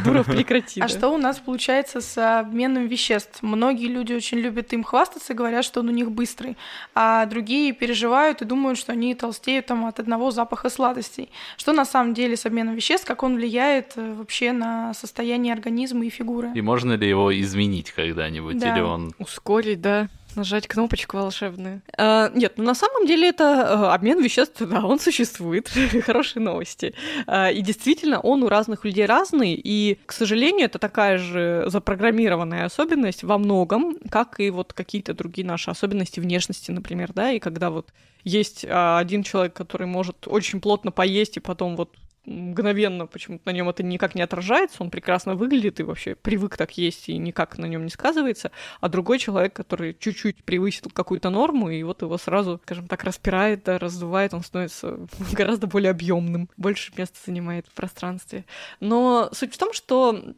[0.04, 0.82] Дуров прекрати.
[0.82, 3.43] А что у нас получается с обменом веществ?
[3.43, 6.58] Многие люди очень любят им хвастаться, говорят, что он у них быстрый,
[6.95, 11.30] а другие переживают и думают, что они толстеют там от одного запаха сладостей.
[11.58, 16.06] Что на самом деле с обменом веществ, как он влияет э, вообще на состояние организма
[16.06, 16.52] и фигуры?
[16.56, 18.58] И можно ли его изменить когда-нибудь?
[18.58, 18.74] Да.
[18.74, 19.13] Или он...
[19.19, 21.82] Ускорить, да нажать кнопочку волшебную.
[21.98, 25.70] А, нет, ну на самом деле это а, обмен веществ, да, он существует.
[26.06, 26.94] Хорошие новости.
[27.28, 32.65] А, и действительно, он у разных людей разный, и, к сожалению, это такая же запрограммированная
[32.65, 37.70] особенность во многом, как и вот какие-то другие наши особенности внешности, например, да, и когда
[37.70, 37.89] вот
[38.24, 43.51] есть а, один человек, который может очень плотно поесть и потом вот мгновенно почему-то на
[43.51, 47.57] нем это никак не отражается, он прекрасно выглядит и вообще привык так есть и никак
[47.57, 52.17] на нем не сказывается, а другой человек, который чуть-чуть превысил какую-то норму, и вот его
[52.17, 54.99] сразу, скажем так, распирает, да, раздувает, он становится
[55.34, 58.45] гораздо более объемным, больше места занимает в пространстве.
[58.79, 60.34] Но суть в том, что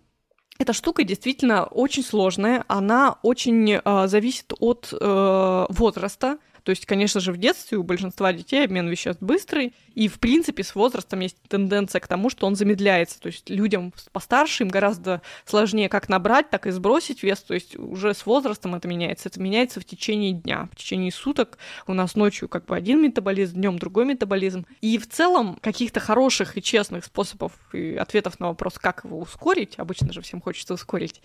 [0.59, 7.19] эта штука действительно очень сложная, она очень э, зависит от э, возраста, то есть, конечно
[7.19, 11.37] же, в детстве у большинства детей обмен веществ быстрый, и, в принципе, с возрастом есть
[11.49, 13.19] тенденция к тому, что он замедляется.
[13.19, 17.41] То есть людям постарше им гораздо сложнее как набрать, так и сбросить вес.
[17.41, 19.27] То есть уже с возрастом это меняется.
[19.27, 21.57] Это меняется в течение дня, в течение суток.
[21.85, 24.65] У нас ночью как бы один метаболизм, днем другой метаболизм.
[24.79, 29.77] И в целом каких-то хороших и честных способов и ответов на вопрос, как его ускорить,
[29.77, 31.21] обычно же всем хочется ускорить,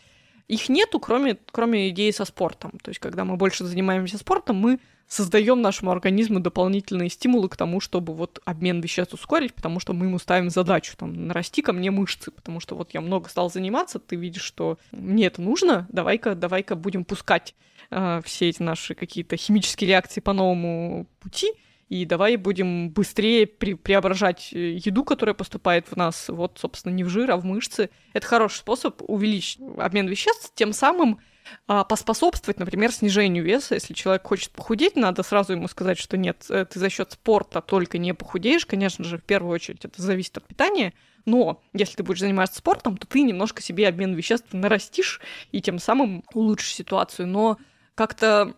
[0.48, 2.72] их нету, кроме, кроме идеи со спортом.
[2.83, 7.81] То есть, когда мы больше занимаемся спортом, мы создаем нашему организму дополнительные стимулы к тому,
[7.81, 11.90] чтобы вот обмен веществ ускорить, потому что мы ему ставим задачу, там, нарасти ко мне
[11.90, 16.35] мышцы, потому что вот я много стал заниматься, ты видишь, что мне это нужно, давай-ка,
[16.35, 17.55] давай-ка будем пускать
[17.90, 21.53] э, все эти наши какие-то химические реакции по новому пути,
[21.88, 27.05] и давай будем быстрее пре преображать э, еду, которая поступает в нас, вот, собственно, не
[27.05, 27.90] в жир, а в мышцы.
[28.12, 31.20] Это хороший способ увеличить обмен веществ, тем самым
[31.66, 33.74] а, поспособствовать, например, снижению веса.
[33.74, 37.61] Если человек хочет похудеть, надо сразу ему сказать, что нет, э, ты за счет спорта
[37.61, 38.66] только не похудеешь.
[38.66, 40.92] Конечно же, в первую очередь это зависит от питания,
[41.24, 45.20] но если ты будешь заниматься спортом, то ты немножко себе обмен веществ нарастишь
[45.53, 47.29] и тем самым улучшишь ситуацию.
[47.29, 47.59] Но
[47.94, 48.55] как-то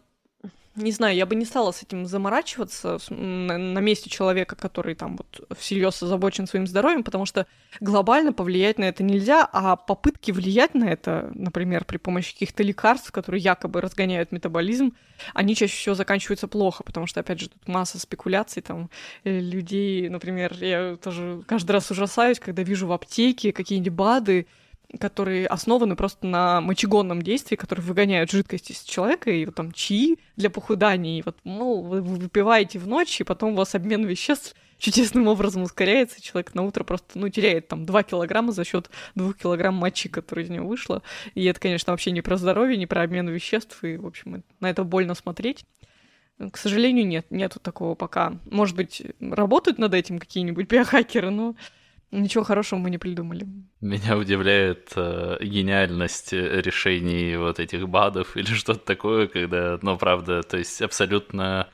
[0.77, 5.59] не знаю, я бы не стала с этим заморачиваться на, месте человека, который там вот
[5.59, 7.47] всерьез озабочен своим здоровьем, потому что
[7.81, 13.11] глобально повлиять на это нельзя, а попытки влиять на это, например, при помощи каких-то лекарств,
[13.11, 14.95] которые якобы разгоняют метаболизм,
[15.35, 18.91] они чаще всего заканчиваются плохо, потому что, опять же, тут масса спекуляций, там,
[19.25, 24.47] э, людей, например, я тоже каждый раз ужасаюсь, когда вижу в аптеке какие-нибудь БАДы,
[24.99, 30.19] которые основаны просто на мочегонном действии, которые выгоняют жидкость из человека, и вот там чаи
[30.37, 34.57] для похудания, и вот, мол, вы выпиваете в ночь, и потом у вас обмен веществ
[34.79, 39.35] чудесным образом ускоряется, человек на утро просто, ну, теряет там 2 килограмма за счет 2
[39.35, 41.03] килограмм мочи, которая из него вышла.
[41.35, 44.71] И это, конечно, вообще не про здоровье, не про обмен веществ, и, в общем, на
[44.71, 45.67] это больно смотреть.
[46.51, 48.39] К сожалению, нет, нету такого пока.
[48.51, 51.55] Может быть, работают над этим какие-нибудь биохакеры, но
[52.13, 53.47] Ничего хорошего мы не придумали.
[53.81, 60.59] Меня удивляет э, гениальность решений вот этих БАДов или что-то такое, когда, ну, правда, то
[60.59, 61.69] есть абсолютно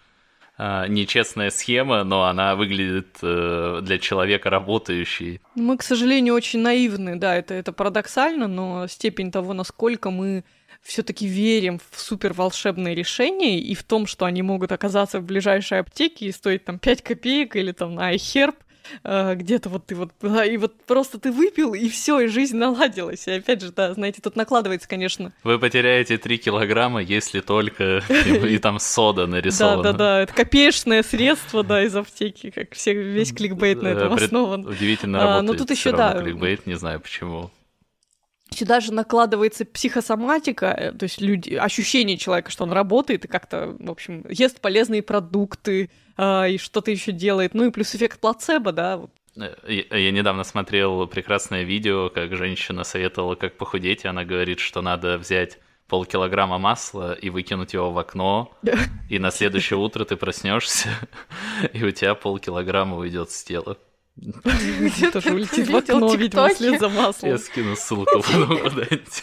[0.59, 5.41] э, нечестная схема, но она выглядит э, для человека работающей.
[5.55, 10.45] Мы, к сожалению, очень наивны, да, это, это парадоксально, но степень того, насколько мы
[10.83, 15.81] все-таки верим в супер волшебные решения и в том, что они могут оказаться в ближайшей
[15.81, 18.55] аптеке и стоить там 5 копеек или там на iHerb,
[19.05, 23.27] где-то вот ты вот, и вот просто ты выпил, и все, и жизнь наладилась.
[23.27, 25.33] И опять же, да, знаете, тут накладывается, конечно.
[25.45, 29.83] Вы потеряете 3 килограмма, если только и там сода нарисована.
[29.83, 34.13] Да, да, да, это копеечное средство, да, из аптеки, как все, весь кликбейт на этом
[34.15, 34.67] основан.
[34.67, 35.45] Удивительно работает.
[35.45, 36.21] Но тут еще, да.
[36.21, 37.51] Кликбейт, не знаю почему.
[38.51, 43.77] Сюда же накладывается психосоматика, э, то есть люди, ощущение человека, что он работает и как-то,
[43.79, 47.55] в общем, ест полезные продукты э, и что-то еще делает.
[47.55, 49.01] Ну и плюс эффект плацебо, да.
[49.37, 54.61] Э, я, я недавно смотрел прекрасное видео, как женщина советовала, как похудеть, и она говорит,
[54.61, 58.53] что надо взять полкилограмма масла и выкинуть его в окно,
[59.09, 60.89] и на следующее утро ты проснешься,
[61.73, 63.79] и у тебя полкилограмма уйдет с тела.
[65.13, 67.31] Тоже улетит в окно, видимо, вслед за маслом.
[67.31, 69.23] Я скину ссылку потом куда-нибудь.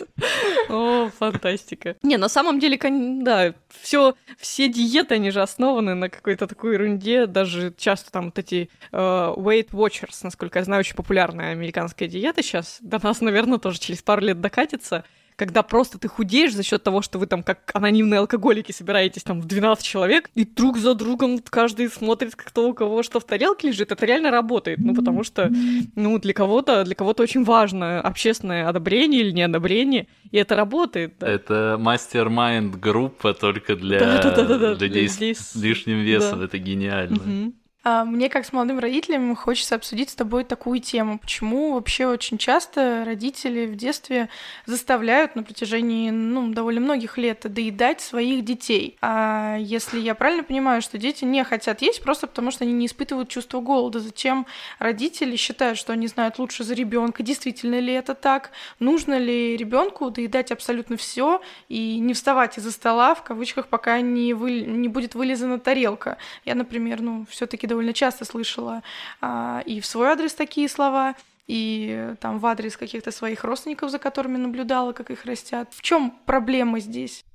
[0.69, 1.95] О, фантастика.
[2.03, 2.79] Не, на самом деле,
[3.23, 7.25] да, все, все диеты, они же основаны на какой-то такой ерунде.
[7.25, 12.43] Даже часто там вот эти э, Weight Watchers, насколько я знаю, очень популярная американская диета
[12.43, 12.77] сейчас.
[12.81, 15.03] До нас, наверное, тоже через пару лет докатится
[15.35, 19.41] когда просто ты худеешь за счет того, что вы там как анонимные алкоголики собираетесь там
[19.41, 23.67] в 12 человек, и друг за другом каждый смотрит, кто у кого что в тарелке
[23.69, 25.51] лежит, это реально работает, ну, потому что,
[25.95, 31.15] ну, для кого-то, для кого-то очень важно общественное одобрение или неодобрение, и это работает.
[31.19, 31.27] Да.
[31.27, 36.45] Это мастер-майнд группа только для да, да, да, да, людей с лишним весом, да.
[36.45, 37.17] это гениально.
[37.17, 37.53] Угу.
[37.85, 41.19] А, мне, как с молодым родителем, хочется обсудить с тобой такую тему.
[41.19, 44.29] Почему вообще очень часто родители в детстве
[44.65, 48.97] заставляют на протяжении ну, довольно многих лет доедать своих детей?
[49.01, 52.85] А если я правильно понимаю, что дети не хотят есть просто потому, что они не
[52.85, 54.45] испытывают чувство голода, зачем
[54.79, 57.21] родители считают, что они знают лучше за ребенка?
[57.21, 58.51] Действительно ли это так?
[58.79, 64.33] Нужно ли ребенку доедать абсолютно все и не вставать из-за стола, в кавычках, пока не,
[64.33, 64.61] вы...
[64.61, 66.17] не будет вылезана тарелка?
[66.45, 68.83] Я, например, ну, все-таки довольно часто слышала
[69.19, 71.15] а, и в свой адрес такие слова,
[71.47, 75.69] и там в адрес каких-то своих родственников, за которыми наблюдала, как их растят.
[75.71, 77.25] В чем проблема здесь?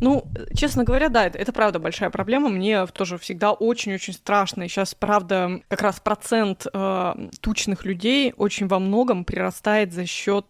[0.00, 2.48] Ну, честно говоря, да, это, это правда большая проблема.
[2.48, 4.64] Мне тоже всегда очень-очень страшно.
[4.64, 10.46] И сейчас, правда, как раз процент э, тучных людей очень во многом прирастает за счет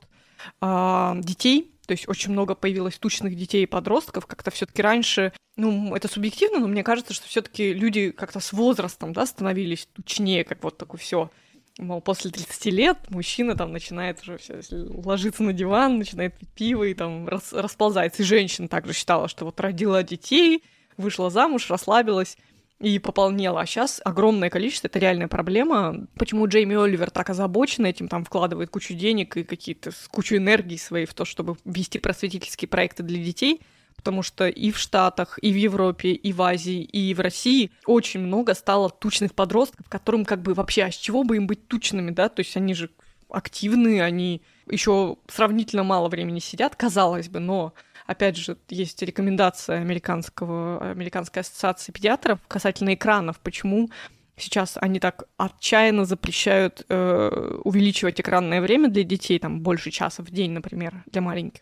[0.61, 4.27] э, детей, то есть очень много появилось тучных детей и подростков.
[4.27, 9.15] Как-то все-таки раньше, ну, это субъективно, но мне кажется, что все-таки люди как-то с возрастом,
[9.15, 11.31] да, становились тучнее, как вот такое все.
[11.79, 16.85] Мол, после 30 лет мужчина там начинает уже все ложиться на диван, начинает пить пиво
[16.85, 18.23] и там рас, расползается.
[18.23, 20.63] И женщина также считала, что вот родила детей,
[20.99, 22.37] вышла замуж, расслабилась
[22.81, 23.61] и пополнела.
[23.61, 26.07] А сейчас огромное количество, это реальная проблема.
[26.17, 31.07] Почему Джейми Оливер так озабочен этим, там вкладывает кучу денег и какие-то кучу энергии своей
[31.07, 33.63] в то, чтобы вести просветительские проекты для детей,
[33.97, 38.21] потому что и в Штатах, и в Европе, и в Азии, и в России очень
[38.21, 42.13] много стало тучных подростков, которым как бы вообще, а с чего бы им быть тучными,
[42.13, 42.91] да, то есть они же
[43.29, 47.75] активны, они еще сравнительно мало времени сидят, казалось бы, но
[48.09, 53.91] Опять же, есть рекомендация американского, американской ассоциации педиатров касательно экранов, почему
[54.35, 60.31] сейчас они так отчаянно запрещают э, увеличивать экранное время для детей, там, больше часа в
[60.31, 61.61] день, например, для маленьких.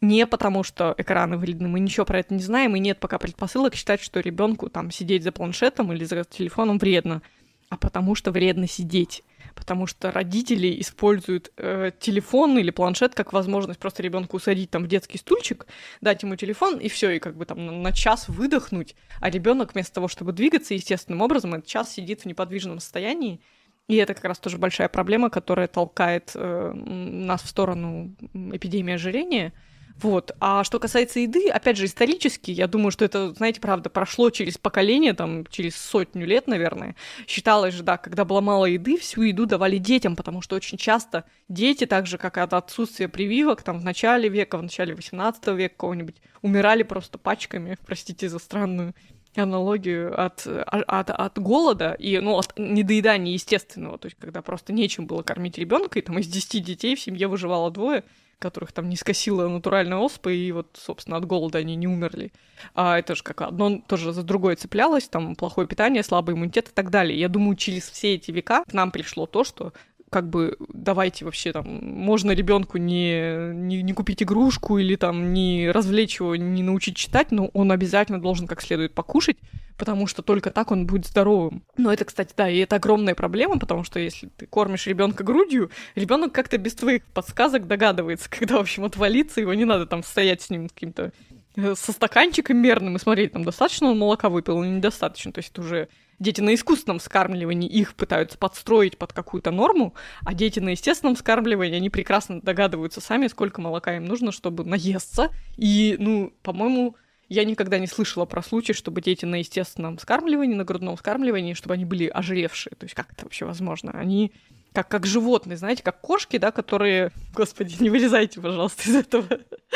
[0.00, 3.74] Не потому, что экраны вредны, мы ничего про это не знаем, и нет пока предпосылок
[3.74, 7.20] считать, что ребенку там сидеть за планшетом или за телефоном вредно,
[7.68, 9.24] а потому что вредно сидеть
[9.62, 14.88] потому что родители используют э, телефон или планшет как возможность просто ребенку усадить там в
[14.88, 15.68] детский стульчик,
[16.00, 19.94] дать ему телефон и все, и как бы там на, час выдохнуть, а ребенок вместо
[19.94, 23.40] того, чтобы двигаться естественным образом, этот час сидит в неподвижном состоянии,
[23.86, 29.52] и это как раз тоже большая проблема, которая толкает э, нас в сторону эпидемии ожирения.
[30.00, 30.32] Вот.
[30.40, 34.58] А что касается еды, опять же, исторически, я думаю, что это, знаете, правда, прошло через
[34.58, 36.96] поколение, там, через сотню лет, наверное.
[37.26, 41.24] Считалось же, да, когда было мало еды, всю еду давали детям, потому что очень часто
[41.48, 45.46] дети, так же, как и от отсутствия прививок, там, в начале века, в начале 18
[45.48, 48.94] века кого-нибудь, умирали просто пачками, простите за странную
[49.34, 55.06] аналогию от, от, от голода и, ну, от недоедания естественного, то есть когда просто нечем
[55.06, 58.04] было кормить ребенка, и там из 10 детей в семье выживало двое,
[58.42, 62.32] которых там не скосила натуральная оспа, и вот, собственно, от голода они не умерли.
[62.74, 66.72] А это же как одно тоже за другое цеплялось, там плохое питание, слабый иммунитет и
[66.72, 67.18] так далее.
[67.18, 69.72] Я думаю, через все эти века к нам пришло то, что
[70.12, 75.70] как бы давайте вообще там, можно ребенку не, не, не купить игрушку или там не
[75.70, 79.38] развлечь его, не научить читать, но он обязательно должен как следует покушать,
[79.78, 81.62] потому что только так он будет здоровым.
[81.78, 85.70] Но это, кстати, да, и это огромная проблема, потому что если ты кормишь ребенка грудью,
[85.94, 90.42] ребенок как-то без твоих подсказок догадывается, когда, в общем, отвалиться, его не надо там стоять
[90.42, 91.12] с ним каким-то
[91.56, 95.32] э, со стаканчиком мерным и смотреть, там, достаточно он молока выпил или недостаточно.
[95.32, 95.88] То есть это уже
[96.22, 99.94] дети на искусственном скармливании их пытаются подстроить под какую-то норму,
[100.24, 105.30] а дети на естественном скармливании, они прекрасно догадываются сами, сколько молока им нужно, чтобы наесться.
[105.56, 106.96] И, ну, по-моему,
[107.28, 111.74] я никогда не слышала про случай, чтобы дети на естественном скармливании, на грудном скармливании, чтобы
[111.74, 112.74] они были ожиревшие.
[112.76, 113.92] То есть как это вообще возможно?
[113.92, 114.32] Они
[114.72, 117.12] как, как животные, знаете, как кошки, да, которые...
[117.34, 119.26] Господи, не вырезайте, пожалуйста, из этого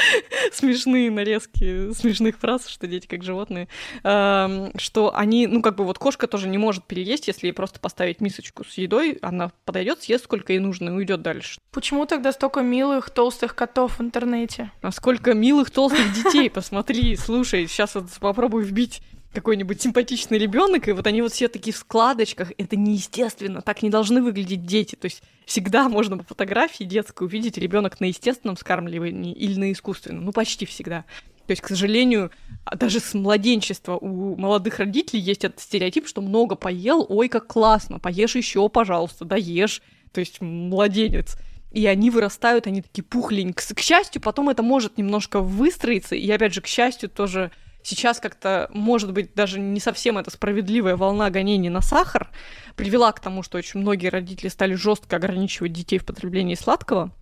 [0.53, 3.69] смешные нарезки смешных фраз, что дети как животные,
[4.03, 8.21] что они, ну, как бы вот кошка тоже не может переесть, если ей просто поставить
[8.21, 11.59] мисочку с едой, она подойдет, съест сколько ей нужно и уйдет дальше.
[11.73, 14.71] Почему тогда столько милых толстых котов в интернете?
[14.83, 19.03] А сколько милых толстых детей, посмотри, слушай, сейчас вот попробуй вбить
[19.37, 23.91] какой-нибудь симпатичный ребенок, и вот они вот все такие в складочках, это неестественно, так не
[23.91, 24.95] должны выглядеть дети.
[24.97, 30.25] То есть всегда можно по фотографии детской увидеть ребенок на естественном скармливании или на искусственном,
[30.25, 31.05] ну почти всегда.
[31.47, 32.31] То есть, к сожалению,
[32.75, 37.99] даже с младенчества у молодых родителей есть этот стереотип, что много поел, ой, как классно,
[37.99, 39.83] поешь еще, пожалуйста, да ешь.
[40.13, 41.37] То есть младенец
[41.73, 43.75] и они вырастают, они такие пухленькие.
[43.75, 47.51] К счастью, потом это может немножко выстроиться, и опять же, к счастью, тоже
[47.87, 52.29] сейчас как-то, может быть, даже не совсем эта справедливая волна гонений на сахар
[52.75, 57.13] привела к тому, что очень многие родители стали жестко ограничивать детей в потреблении сладкого.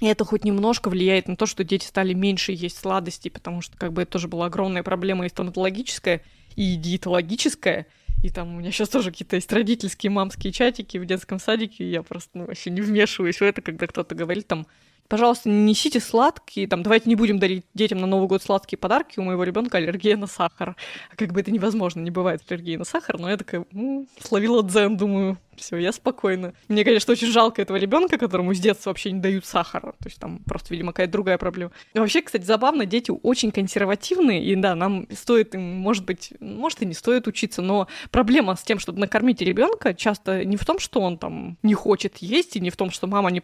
[0.00, 3.76] И это хоть немножко влияет на то, что дети стали меньше есть сладостей, потому что
[3.78, 6.22] как бы это тоже была огромная проблема и стоматологическая,
[6.54, 7.86] и диетологическая.
[8.22, 11.90] И там у меня сейчас тоже какие-то есть родительские мамские чатики в детском садике, и
[11.90, 14.66] я просто ну, вообще не вмешиваюсь в это, когда кто-то говорит там,
[15.08, 19.18] пожалуйста, не несите сладкие, там, давайте не будем дарить детям на Новый год сладкие подарки,
[19.18, 20.76] у моего ребенка аллергия на сахар.
[21.10, 24.62] А как бы это невозможно, не бывает аллергии на сахар, но я такая, ну, словила
[24.62, 26.54] дзен, думаю, все, я спокойна.
[26.68, 29.92] Мне, конечно, очень жалко этого ребенка, которому с детства вообще не дают сахара.
[29.92, 31.72] То есть там просто, видимо, какая-то другая проблема.
[31.94, 36.82] Но вообще, кстати, забавно, дети очень консервативные, и да, нам стоит им, может быть, может
[36.82, 40.78] и не стоит учиться, но проблема с тем, чтобы накормить ребенка, часто не в том,
[40.78, 43.42] что он там не хочет есть, и не в том, что мама не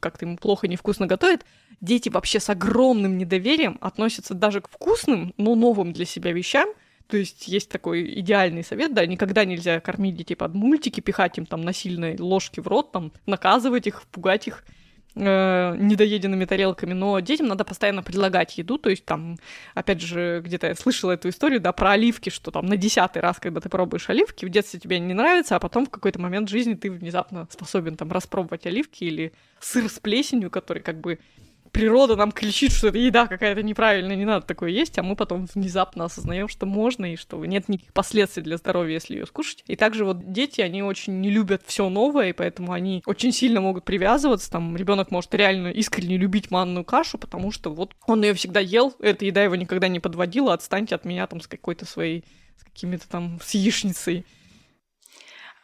[0.00, 1.46] как-то ему плохо невкусно готовит,
[1.80, 6.68] дети вообще с огромным недоверием относятся даже к вкусным, но новым для себя вещам.
[7.08, 11.46] То есть есть такой идеальный совет, да, никогда нельзя кормить детей под мультики, пихать им
[11.46, 14.64] там насильные ложки в рот, там, наказывать их, пугать их
[15.14, 19.36] э, недоеденными тарелками, но детям надо постоянно предлагать еду, то есть там,
[19.74, 23.38] опять же, где-то я слышала эту историю, да, про оливки, что там на десятый раз,
[23.38, 26.74] когда ты пробуешь оливки, в детстве тебе не нравится, а потом в какой-то момент жизни
[26.74, 31.18] ты внезапно способен там распробовать оливки или сыр с плесенью, который как бы
[31.72, 35.46] природа нам кричит, что это еда какая-то неправильная, не надо такое есть, а мы потом
[35.52, 39.64] внезапно осознаем, что можно и что нет никаких последствий для здоровья, если ее скушать.
[39.66, 43.60] И также вот дети, они очень не любят все новое, и поэтому они очень сильно
[43.60, 44.50] могут привязываться.
[44.50, 48.94] Там ребенок может реально искренне любить манную кашу, потому что вот он ее всегда ел,
[49.00, 52.24] эта еда его никогда не подводила, отстаньте от меня там с какой-то своей,
[52.58, 54.26] с какими-то там с яичницей.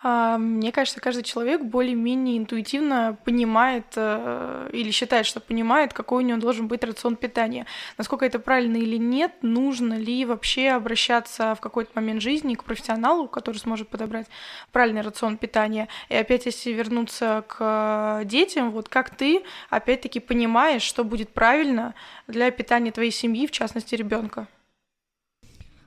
[0.01, 6.27] А, мне кажется, каждый человек более-менее интуитивно понимает э, или считает, что понимает, какой у
[6.27, 7.67] него должен быть рацион питания.
[7.97, 13.27] Насколько это правильно или нет, нужно ли вообще обращаться в какой-то момент жизни к профессионалу,
[13.27, 14.29] который сможет подобрать
[14.71, 15.89] правильный рацион питания.
[16.09, 21.95] И опять, если вернуться к детям, вот как ты, опять-таки, понимаешь, что будет правильно
[22.29, 24.47] для питания твоей семьи, в частности, ребенка?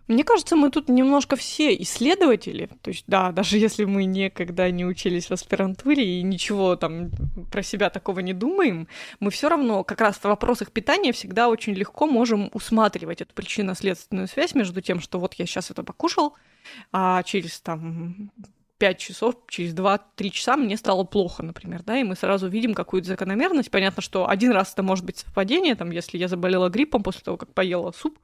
[0.07, 2.69] Мне кажется, мы тут немножко все исследователи.
[2.81, 7.11] То есть, да, даже если мы никогда не учились в аспирантуре и ничего там
[7.51, 8.87] про себя такого не думаем,
[9.19, 14.27] мы все равно как раз в вопросах питания всегда очень легко можем усматривать эту причинно-следственную
[14.27, 16.35] связь между тем, что вот я сейчас это покушал,
[16.91, 18.31] а через там
[18.81, 23.09] 5 часов, через 2-3 часа мне стало плохо, например, да, и мы сразу видим какую-то
[23.09, 23.69] закономерность.
[23.69, 27.37] Понятно, что один раз это может быть совпадение, там, если я заболела гриппом после того,
[27.37, 28.17] как поела суп,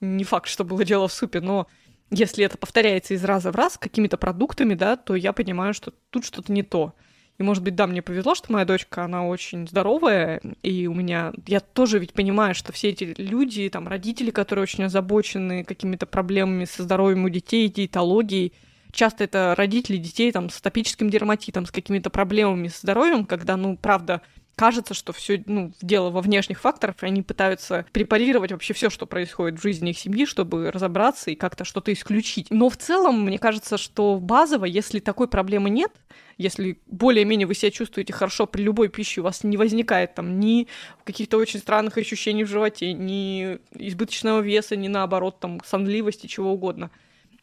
[0.00, 1.66] не факт, что было дело в супе, но
[2.10, 6.24] если это повторяется из раза в раз какими-то продуктами, да, то я понимаю, что тут
[6.24, 6.94] что-то не то.
[7.38, 11.32] И, может быть, да, мне повезло, что моя дочка, она очень здоровая, и у меня...
[11.46, 16.64] Я тоже ведь понимаю, что все эти люди, там, родители, которые очень озабочены какими-то проблемами
[16.64, 18.54] со здоровьем у детей, диетологией,
[18.90, 23.76] часто это родители детей, там, с топическим дерматитом, с какими-то проблемами со здоровьем, когда, ну,
[23.76, 24.22] правда,
[24.56, 29.06] кажется, что все ну, дело во внешних факторах, и они пытаются препарировать вообще все, что
[29.06, 32.46] происходит в жизни их семьи, чтобы разобраться и как-то что-то исключить.
[32.50, 35.92] Но в целом, мне кажется, что базово, если такой проблемы нет,
[36.38, 40.68] если более-менее вы себя чувствуете хорошо при любой пище, у вас не возникает там ни
[41.04, 46.90] каких-то очень странных ощущений в животе, ни избыточного веса, ни наоборот там сонливости, чего угодно,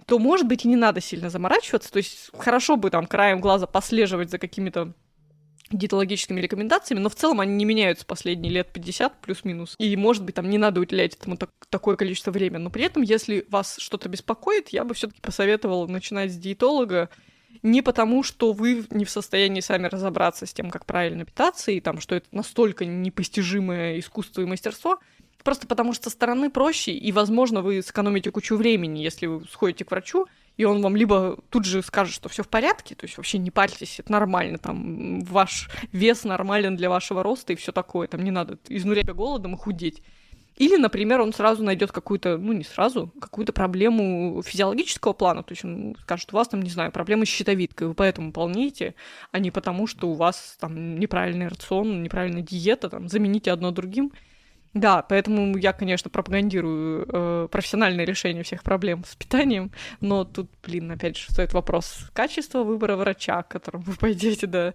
[0.07, 1.91] то, может быть, и не надо сильно заморачиваться.
[1.91, 4.93] То есть хорошо бы там краем глаза послеживать за какими-то
[5.77, 9.75] диетологическими рекомендациями, но в целом они не меняются последние лет 50 плюс-минус.
[9.79, 12.61] И, может быть, там не надо уделять этому так, такое количество времени.
[12.61, 17.09] Но при этом, если вас что-то беспокоит, я бы все-таки посоветовала начинать с диетолога,
[17.61, 21.79] не потому, что вы не в состоянии сами разобраться с тем, как правильно питаться, и
[21.79, 24.99] там, что это настолько непостижимое искусство и мастерство,
[25.43, 29.85] просто потому что со стороны проще, и, возможно, вы сэкономите кучу времени, если вы сходите
[29.85, 30.25] к врачу,
[30.57, 33.51] и он вам либо тут же скажет, что все в порядке, то есть вообще не
[33.51, 38.31] парьтесь, это нормально, там ваш вес нормален для вашего роста и все такое, там не
[38.31, 40.01] надо изнурять голодом и худеть.
[40.55, 45.65] Или, например, он сразу найдет какую-то, ну не сразу, какую-то проблему физиологического плана, то есть
[45.65, 48.93] он скажет, у вас там, не знаю, проблемы с щитовидкой, вы поэтому полнеете,
[49.31, 54.11] а не потому, что у вас там неправильный рацион, неправильная диета, там замените одно другим.
[54.73, 59.71] Да, поэтому я, конечно, пропагандирую э, профессиональное решение всех проблем с питанием,
[60.01, 64.73] но тут, блин, опять же, стоит вопрос качества выбора врача, к которому вы пойдете, да,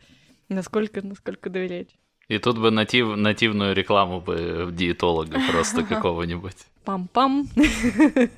[0.48, 1.96] насколько, насколько доверять.
[2.28, 6.56] И тут бы натив, нативную рекламу бы диетолога просто какого-нибудь.
[6.84, 7.48] Пам-пам.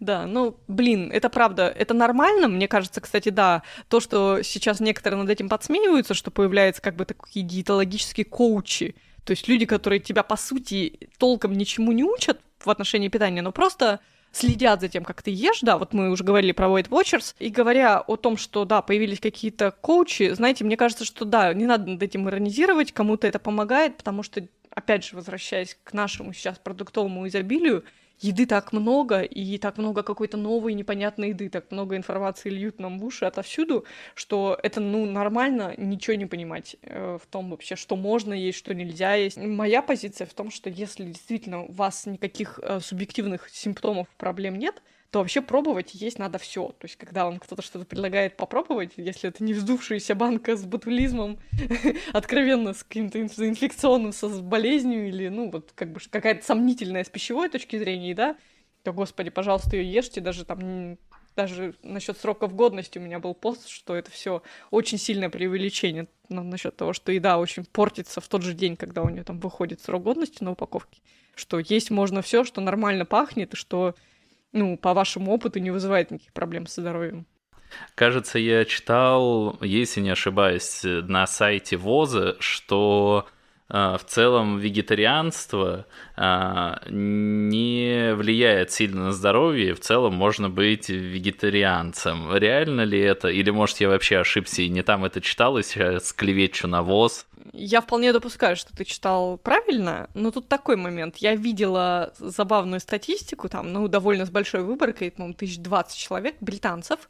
[0.00, 5.20] Да, ну, блин, это правда, это нормально, мне кажется, кстати, да, то, что сейчас некоторые
[5.20, 8.94] над этим подсмеиваются, что появляются как бы такие диетологические коучи,
[9.24, 13.52] то есть люди, которые тебя, по сути, толком ничему не учат в отношении питания, но
[13.52, 14.00] просто
[14.32, 17.48] следят за тем, как ты ешь, да, вот мы уже говорили про Weight Watchers, и
[17.48, 21.90] говоря о том, что, да, появились какие-то коучи, знаете, мне кажется, что, да, не надо
[21.90, 27.26] над этим иронизировать, кому-то это помогает, потому что, опять же, возвращаясь к нашему сейчас продуктовому
[27.26, 27.84] изобилию,
[28.20, 32.98] еды так много, и так много какой-то новой непонятной еды, так много информации льют нам
[32.98, 37.96] в уши отовсюду, что это, ну, нормально ничего не понимать э, в том вообще, что
[37.96, 39.36] можно есть, что нельзя есть.
[39.36, 44.82] Моя позиция в том, что если действительно у вас никаких э, субъективных симптомов, проблем нет,
[45.10, 46.68] то вообще пробовать есть надо все.
[46.78, 51.38] То есть, когда вам кто-то что-то предлагает попробовать, если это не вздувшаяся банка с ботулизмом,
[52.12, 57.48] откровенно с каким-то инфекционным, с болезнью или, ну, вот как бы какая-то сомнительная с пищевой
[57.48, 58.36] точки зрения, да,
[58.82, 60.98] то, господи, пожалуйста, ее ешьте, даже там
[61.36, 64.42] даже насчет сроков годности у меня был пост, что это все
[64.72, 69.02] очень сильное преувеличение ну, насчет того, что еда очень портится в тот же день, когда
[69.02, 71.00] у нее там выходит срок годности на упаковке,
[71.36, 73.94] что есть можно все, что нормально пахнет, и что
[74.52, 77.26] ну, по вашему опыту не вызывает никаких проблем со здоровьем?
[77.94, 83.26] Кажется, я читал, если не ошибаюсь, на сайте ВОЗа, что
[83.68, 92.34] в целом вегетарианство э, не влияет сильно на здоровье, в целом можно быть вегетарианцем.
[92.34, 93.28] Реально ли это?
[93.28, 97.26] Или, может, я вообще ошибся и не там это читал, и сейчас клевечу на ВОЗ?
[97.52, 101.18] Я вполне допускаю, что ты читал правильно, но тут такой момент.
[101.18, 107.08] Я видела забавную статистику, там, ну, довольно с большой выборкой, по-моему, 1020 человек, британцев, а,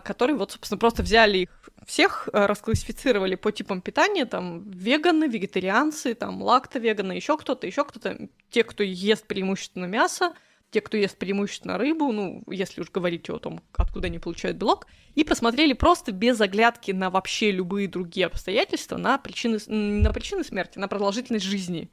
[0.00, 6.14] которые вот, собственно, просто взяли их всех, а, расклассифицировали по типам питания, там, веганы, вегетарианцы,
[6.14, 10.34] там, лакто-веганы, еще кто-то, еще кто-то, те, кто ест преимущественно мясо,
[10.70, 14.86] те, кто ест преимущественно рыбу, ну, если уж говорить о том, откуда они получают белок,
[15.14, 20.78] и посмотрели просто без оглядки на вообще любые другие обстоятельства на причины, на причины смерти,
[20.78, 21.90] на продолжительность жизни.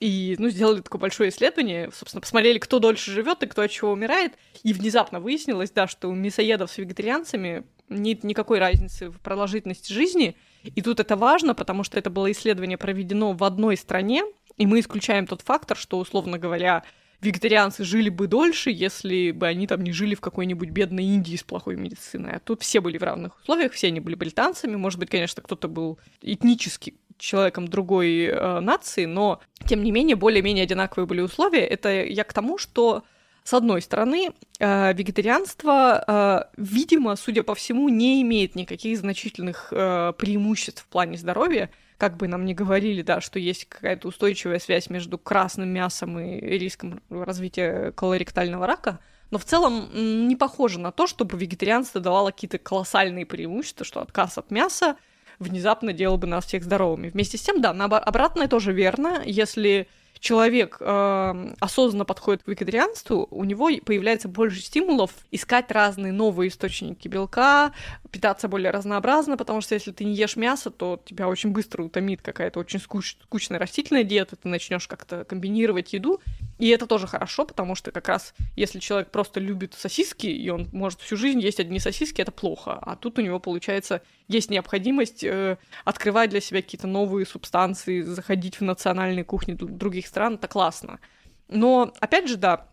[0.00, 3.92] И, ну, сделали такое большое исследование, собственно, посмотрели, кто дольше живет и кто от чего
[3.92, 4.32] умирает,
[4.62, 10.36] и внезапно выяснилось, да, что у мясоедов с вегетарианцами нет никакой разницы в продолжительности жизни,
[10.62, 14.24] и тут это важно, потому что это было исследование проведено в одной стране,
[14.56, 16.82] и мы исключаем тот фактор, что, условно говоря,
[17.20, 21.42] вегетарианцы жили бы дольше, если бы они там не жили в какой-нибудь бедной Индии с
[21.42, 22.36] плохой медициной.
[22.36, 24.76] А тут все были в равных условиях, все они были британцами.
[24.76, 30.64] Может быть, конечно, кто-то был этнически человеком другой э, нации, но, тем не менее, более-менее
[30.64, 31.64] одинаковые были условия.
[31.66, 33.04] Это я к тому, что
[33.44, 40.12] с одной стороны, э, вегетарианство, э, видимо, судя по всему, не имеет никаких значительных э,
[40.18, 44.88] преимуществ в плане здоровья, как бы нам ни говорили, да, что есть какая-то устойчивая связь
[44.88, 49.00] между красным мясом и риском развития колоректального рака,
[49.30, 49.90] но в целом
[50.28, 54.96] не похоже на то, чтобы вегетарианство давало какие-то колоссальные преимущества, что отказ от мяса
[55.40, 57.08] внезапно делал бы нас всех здоровыми.
[57.08, 59.22] Вместе с тем, да, на обратное тоже верно.
[59.24, 59.88] Если
[60.20, 67.08] человек э, осознанно подходит к вегетарианству, у него появляется больше стимулов искать разные новые источники
[67.08, 67.72] белка,
[68.10, 72.20] питаться более разнообразно, потому что если ты не ешь мясо, то тебя очень быстро утомит
[72.20, 76.20] какая-то очень скуч- скучная растительная диета, ты начнешь как-то комбинировать еду,
[76.60, 80.68] и это тоже хорошо, потому что как раз если человек просто любит сосиски, и он
[80.72, 85.24] может всю жизнь есть одни сосиски, это плохо, а тут у него получается есть необходимость
[85.24, 91.00] э, открывать для себя какие-то новые субстанции, заходить в национальные кухни других стран, это классно.
[91.48, 92.68] Но, опять же, да,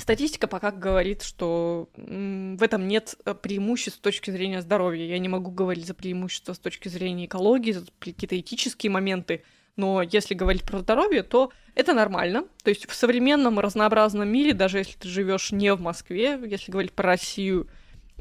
[0.00, 5.04] Статистика пока говорит, что в этом нет э, преимуществ с точки зрения здоровья.
[5.04, 9.42] Я не могу говорить за преимущества с точки зрения экологии, за какие-то этические моменты,
[9.76, 12.44] но если говорить про здоровье, то это нормально.
[12.62, 16.92] То есть в современном разнообразном мире, даже если ты живешь не в Москве, если говорить
[16.92, 17.68] про Россию,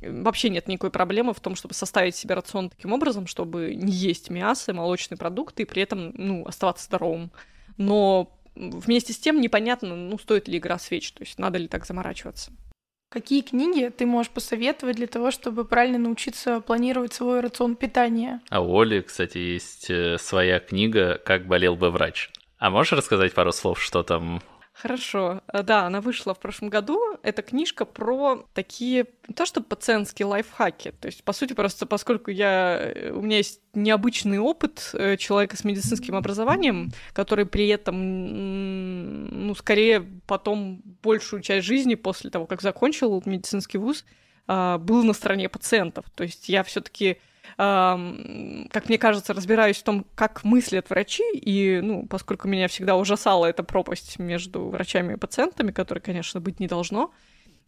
[0.01, 4.29] вообще нет никакой проблемы в том, чтобы составить себе рацион таким образом, чтобы не есть
[4.29, 7.31] мясо, молочные продукты и при этом ну, оставаться здоровым.
[7.77, 11.85] Но вместе с тем непонятно, ну, стоит ли игра свеч, то есть надо ли так
[11.85, 12.51] заморачиваться.
[13.09, 18.39] Какие книги ты можешь посоветовать для того, чтобы правильно научиться планировать свой рацион питания?
[18.49, 22.29] А у Оли, кстати, есть э, своя книга «Как болел бы врач».
[22.59, 24.43] А можешь рассказать пару слов, что там
[24.81, 25.41] Хорошо.
[25.51, 26.97] Э, да, она вышла в прошлом году.
[27.21, 30.91] Это книжка про такие, не то что пациентские лайфхаки.
[31.01, 35.57] То есть, по сути, просто поскольку я, э, у меня есть необычный опыт э, человека
[35.57, 42.61] с медицинским образованием, который при этом, ну, скорее потом большую часть жизни после того, как
[42.61, 44.05] закончил медицинский вуз,
[44.47, 46.05] а, был на стороне пациентов.
[46.15, 47.17] То есть я все-таки
[47.59, 53.47] как мне кажется, разбираюсь в том, как мыслят врачи, и, ну, поскольку меня всегда ужасала
[53.47, 57.11] эта пропасть между врачами и пациентами, которой, конечно, быть не должно,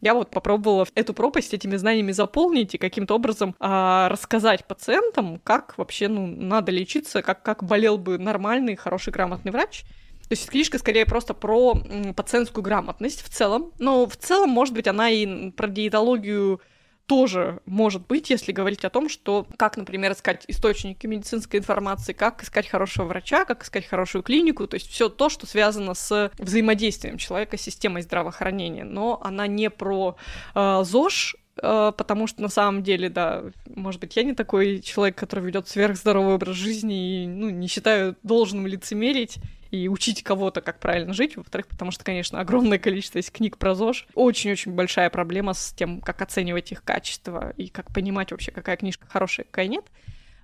[0.00, 5.76] я вот попробовала эту пропасть этими знаниями заполнить и каким-то образом а, рассказать пациентам, как
[5.76, 9.82] вообще ну, надо лечиться, как, как болел бы нормальный, хороший, грамотный врач.
[10.22, 11.74] То есть книжка скорее просто про
[12.16, 13.72] пациентскую грамотность в целом.
[13.78, 16.62] Но в целом, может быть, она и про диетологию
[17.06, 22.42] тоже может быть, если говорить о том, что как, например, искать источники медицинской информации, как
[22.42, 27.18] искать хорошего врача, как искать хорошую клинику, то есть все то, что связано с взаимодействием
[27.18, 28.84] человека с системой здравоохранения.
[28.84, 30.16] Но она не про
[30.54, 33.44] э, ЗОЖ, э, потому что на самом деле, да,
[33.74, 38.16] может быть, я не такой человек, который ведет сверхздоровый образ жизни и ну, не считаю
[38.22, 39.38] должным лицемерить
[39.72, 41.36] и учить кого-то, как правильно жить.
[41.36, 44.06] Во-вторых, потому что, конечно, огромное количество есть книг про ЗОЖ.
[44.14, 49.06] Очень-очень большая проблема с тем, как оценивать их качество и как понимать вообще, какая книжка
[49.08, 49.86] хорошая, какая нет.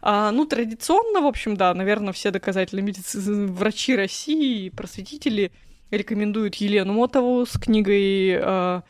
[0.00, 5.52] А, ну, традиционно, в общем, да, наверное, все доказательные медицины, врачи России, просветители
[5.90, 8.82] рекомендуют Елену Мотову с книгой а,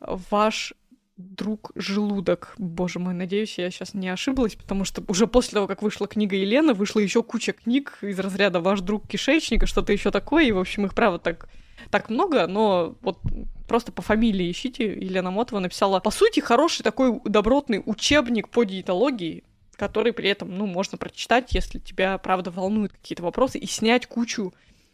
[0.00, 0.74] «Ваш
[1.16, 2.54] друг желудок.
[2.58, 6.36] Боже мой, надеюсь, я сейчас не ошиблась, потому что уже после того, как вышла книга
[6.36, 10.58] Елены, вышла еще куча книг из разряда Ваш друг кишечника, что-то еще такое, и, в
[10.58, 11.48] общем, их, правда, так,
[11.90, 13.18] так много, но вот
[13.66, 14.84] просто по фамилии ищите.
[14.84, 19.44] Елена Мотова написала, по сути, хороший такой добротный учебник по диетологии,
[19.76, 24.52] который при этом, ну, можно прочитать, если тебя, правда, волнуют какие-то вопросы, и снять кучу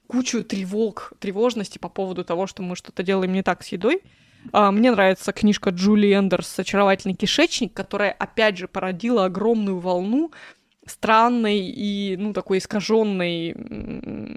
[0.09, 4.03] кучу тревог, тревожности по поводу того, что мы что-то делаем не так с едой.
[4.51, 10.33] А, мне нравится книжка Джули Эндерс «Очаровательный кишечник», которая, опять же, породила огромную волну
[10.85, 13.51] странной и, ну, такой искаженной,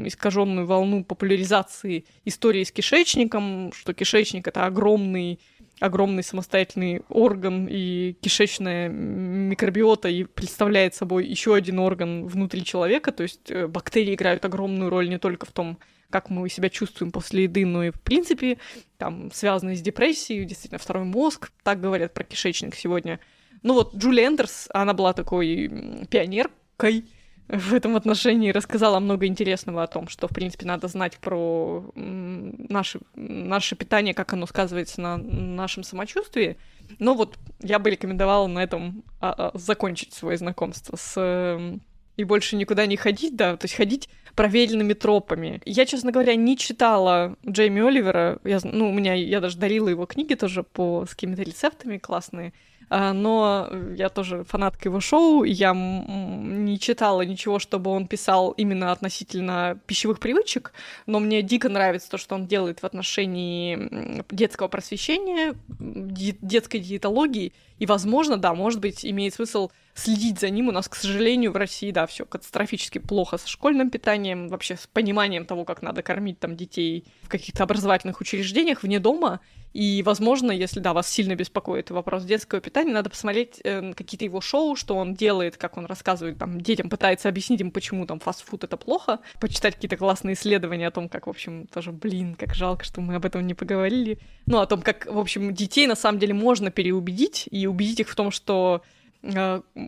[0.07, 5.39] искаженную волну популяризации истории с кишечником, что кишечник— это огромный
[5.79, 13.23] огромный самостоятельный орган, и кишечная микробиота и представляет собой еще один орган внутри человека, то
[13.23, 15.77] есть э, бактерии играют огромную роль не только в том,
[16.09, 18.57] как мы себя чувствуем после еды, но и в принципе
[18.97, 23.19] там связанные с депрессией, действительно второй мозг, так говорят про кишечник сегодня.
[23.63, 27.05] Ну вот Джули Эндерс, она была такой пионеркой,
[27.47, 33.01] в этом отношении рассказала много интересного о том, что, в принципе, надо знать про наше,
[33.15, 36.57] наше питание, как оно сказывается на нашем самочувствии.
[36.97, 41.79] Но вот я бы рекомендовала на этом а, а, закончить свое знакомство с
[42.17, 45.61] и больше никуда не ходить, да, то есть ходить проверенными тропами.
[45.65, 50.05] Я, честно говоря, не читала Джейми Оливера, я, ну, у меня, я даже дарила его
[50.05, 52.53] книги тоже по, с какими-то рецептами классные,
[52.89, 58.91] а, но я тоже фанатка его шоу, я не читала ничего, чтобы он писал именно
[58.91, 60.73] относительно пищевых привычек,
[61.05, 67.85] но мне дико нравится то, что он делает в отношении детского просвещения, детской диетологии, и,
[67.85, 70.67] возможно, да, может быть, имеет смысл следить за ним.
[70.67, 74.87] У нас, к сожалению, в России, да, все катастрофически плохо со школьным питанием, вообще с
[74.87, 79.39] пониманием того, как надо кормить там детей в каких-то образовательных учреждениях вне дома.
[79.73, 84.39] И, возможно, если, да, вас сильно беспокоит вопрос детского питания, надо посмотреть э, какие-то его
[84.39, 88.63] шоу, что он делает, как он рассказывает там детям, пытается объяснить им, почему там фастфуд
[88.63, 92.85] это плохо, почитать какие-то классные исследования о том, как, в общем, тоже, блин, как жалко,
[92.85, 94.17] что мы об этом не поговорили.
[94.45, 98.09] Ну, о том, как, в общем, детей на самом деле можно переубедить и убедить их
[98.09, 98.81] в том, что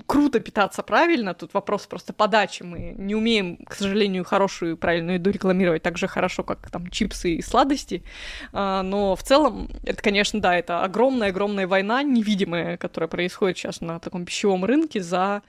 [0.05, 2.63] круто питаться правильно, тут вопрос просто подачи.
[2.63, 7.35] Мы не умеем, к сожалению, хорошую правильную еду рекламировать так же хорошо, как там чипсы
[7.35, 8.03] и сладости.
[8.53, 13.99] А, но в целом, это, конечно, да, это огромная-огромная война невидимая, которая происходит сейчас на
[13.99, 15.43] таком пищевом рынке за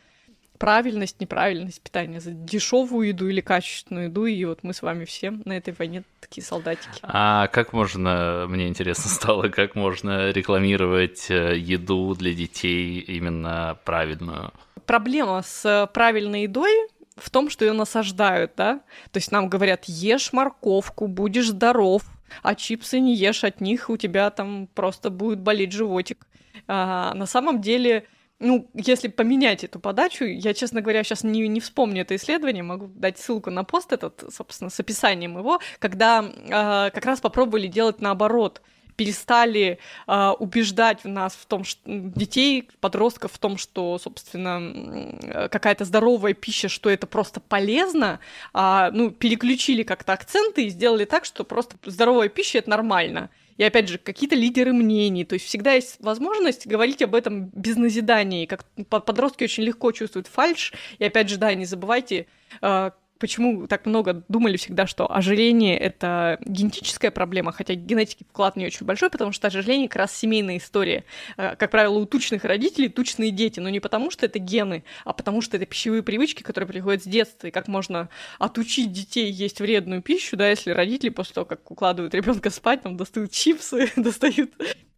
[0.58, 5.30] правильность, неправильность питания, за дешевую еду или качественную еду, и вот мы с вами все
[5.30, 7.00] на этой войне такие солдатики.
[7.02, 14.52] А как можно, мне интересно стало, как можно рекламировать э, еду для детей именно правильную?
[14.86, 18.80] Проблема с правильной едой в том, что ее насаждают, да?
[19.10, 22.02] То есть нам говорят, ешь морковку, будешь здоров,
[22.42, 26.26] а чипсы не ешь от них, у тебя там просто будет болеть животик.
[26.66, 28.06] А, на самом деле
[28.40, 32.86] ну, если поменять эту подачу, я, честно говоря, сейчас не, не вспомню это исследование, могу
[32.86, 38.00] дать ссылку на пост этот, собственно, с описанием его, когда э, как раз попробовали делать
[38.00, 38.62] наоборот
[38.98, 39.78] перестали
[40.08, 46.68] э, убеждать нас в том, что детей, подростков в том, что, собственно, какая-то здоровая пища,
[46.68, 48.18] что это просто полезно,
[48.52, 53.30] а, ну, переключили как-то акценты и сделали так, что просто здоровая пища это нормально.
[53.58, 55.24] И опять же, какие-то лидеры мнений.
[55.24, 58.46] То есть всегда есть возможность говорить об этом без назиданий.
[58.46, 60.72] Как подростки очень легко чувствуют фальш.
[60.98, 62.26] И опять же, да, не забывайте,
[62.62, 68.66] а, почему так много думали всегда, что ожирение— это генетическая проблема, хотя генетики вклад не
[68.66, 71.04] очень большой, потому что ожирение как раз семейная история.
[71.36, 75.12] Э, как правило, у тучных родителей тучные дети, но не потому что это гены, а
[75.12, 78.08] потому что это пищевые привычки, которые приходят с детства, и как можно
[78.38, 82.96] отучить детей есть вредную пищу, да, если родители после того, как укладывают ребенка спать, там
[82.96, 84.52] достают чипсы, достают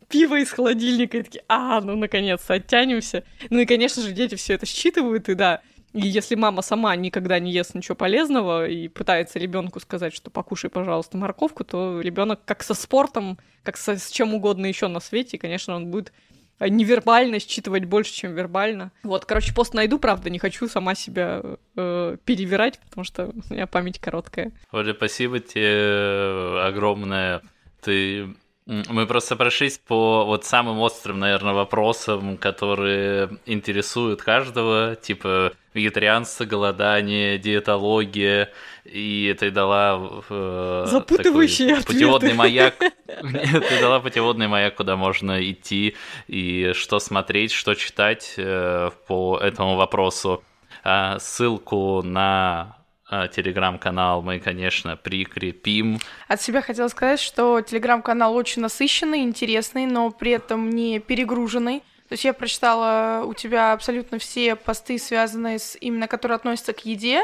[0.08, 3.24] пиво из холодильника и такие, а, ну наконец-то оттянемся.
[3.48, 5.62] Ну и, конечно же, дети все это считывают, и да,
[5.92, 10.70] и если мама сама никогда не ест ничего полезного и пытается ребенку сказать, что покушай,
[10.70, 15.38] пожалуйста, морковку, то ребенок как со спортом, как со, с чем угодно еще на свете,
[15.38, 16.12] конечно, он будет
[16.60, 18.92] невербально считывать больше, чем вербально.
[19.02, 21.42] Вот, короче, пост найду, правда, не хочу сама себя
[21.76, 24.52] э, перевирать, потому что у меня память короткая.
[24.70, 27.40] Оля, спасибо тебе огромное.
[27.80, 28.28] Ты
[28.66, 37.38] мы просто прошлись по вот самым острым, наверное, вопросам, которые интересуют каждого, типа вегетарианство, голодание,
[37.38, 38.50] диетология,
[38.84, 42.74] и ты дала э, Запутывающие такой путеводный маяк.
[43.06, 45.96] Ты дала путеводный маяк, куда можно идти
[46.28, 50.42] и что смотреть, что читать э, по этому вопросу.
[50.82, 52.80] А ссылку на
[53.12, 55.98] а, телеграм-канал мы, конечно, прикрепим.
[56.28, 61.82] От себя хотела сказать, что телеграм-канал очень насыщенный, интересный, но при этом не перегруженный.
[62.10, 66.84] То есть я прочитала у тебя абсолютно все посты, связанные с именно, которые относятся к
[66.84, 67.22] еде.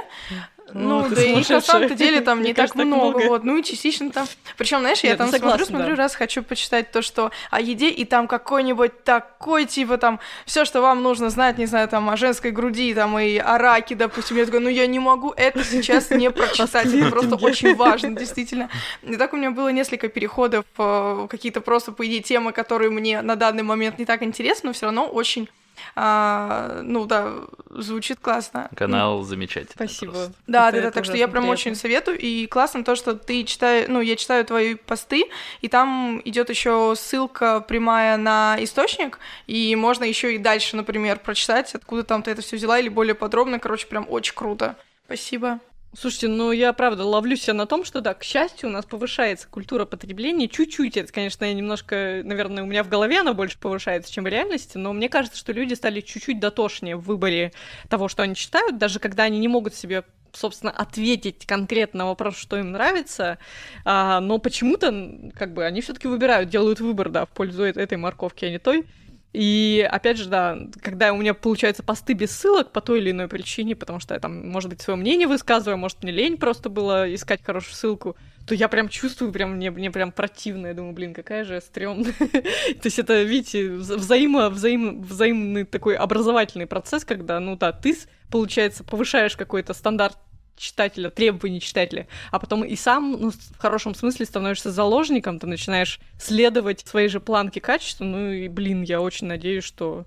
[0.74, 4.26] Ну, да и на самом-то деле там не так много, вот, ну и частично там.
[4.56, 8.26] Причем, знаешь, я там смотрю, смотрю, раз хочу почитать то, что о еде, и там
[8.26, 12.94] какой-нибудь такой, типа там, все, что вам нужно знать, не знаю, там, о женской груди,
[12.94, 16.92] там, и о раке, допустим, я такой, ну я не могу это сейчас не прочитать,
[16.92, 18.68] это просто очень важно, действительно.
[19.02, 23.22] И так у меня было несколько переходов, э, какие-то просто, по идее, темы, которые мне
[23.22, 25.48] на данный момент не так интересны, но все равно очень
[25.94, 27.32] а, ну да,
[27.70, 28.68] звучит классно.
[28.76, 29.74] Канал замечательный.
[29.74, 30.12] Спасибо.
[30.12, 30.32] Просто.
[30.46, 31.52] Да, это да, да, так что я прям приятно.
[31.52, 32.18] очень советую.
[32.18, 35.26] И классно то, что ты читаешь, ну, я читаю твои посты,
[35.60, 41.74] и там идет еще ссылка прямая на источник, и можно еще и дальше, например, прочитать,
[41.74, 43.58] откуда там ты это все взяла, или более подробно.
[43.58, 44.76] Короче, прям очень круто.
[45.06, 45.60] Спасибо.
[45.98, 49.48] Слушайте, ну я правда ловлю себя на том, что да, к счастью, у нас повышается
[49.48, 50.98] культура потребления чуть-чуть.
[50.98, 54.76] Это, конечно, я немножко, наверное, у меня в голове она больше повышается, чем в реальности,
[54.76, 57.52] но мне кажется, что люди стали чуть-чуть дотошнее в выборе
[57.88, 62.36] того, что они читают, даже когда они не могут себе собственно, ответить конкретно на вопрос,
[62.36, 63.38] что им нравится,
[63.86, 68.44] а, но почему-то, как бы, они все-таки выбирают, делают выбор, да, в пользу этой морковки,
[68.44, 68.84] а не той.
[69.32, 73.28] И опять же, да, когда у меня получаются посты без ссылок по той или иной
[73.28, 77.12] причине, потому что я там, может быть, свое мнение высказываю, может, мне лень просто было
[77.14, 78.16] искать хорошую ссылку,
[78.46, 80.68] то я прям чувствую, прям мне, мне прям противно.
[80.68, 82.12] Я думаю, блин, какая же стрёмная.
[82.18, 87.96] то есть это, видите, взаимо, взаим, взаимный такой образовательный процесс, когда, ну да, ты,
[88.30, 90.16] получается, повышаешь какой-то стандарт
[90.56, 96.00] читателя, требований читателя, а потом и сам, ну, в хорошем смысле становишься заложником, ты начинаешь
[96.18, 100.06] следовать своей же планке качества, ну и, блин, я очень надеюсь, что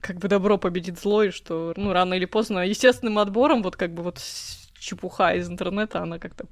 [0.00, 3.92] как бы добро победит зло, и что, ну, рано или поздно, естественным отбором, вот как
[3.92, 4.20] бы вот
[4.78, 6.46] чепуха из интернета, она как-то,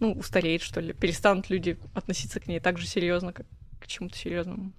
[0.00, 3.46] ну, устареет, что ли, перестанут люди относиться к ней так же серьезно, как
[3.80, 4.72] к чему-то серьезному.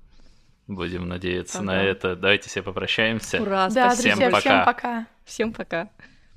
[0.68, 1.68] Будем надеяться ага.
[1.68, 2.16] на это.
[2.18, 3.42] Давайте все попрощаемся.
[3.42, 4.40] Ура, да, всем друзья, пока.
[4.40, 5.08] всем пока.
[5.24, 5.90] Всем пока.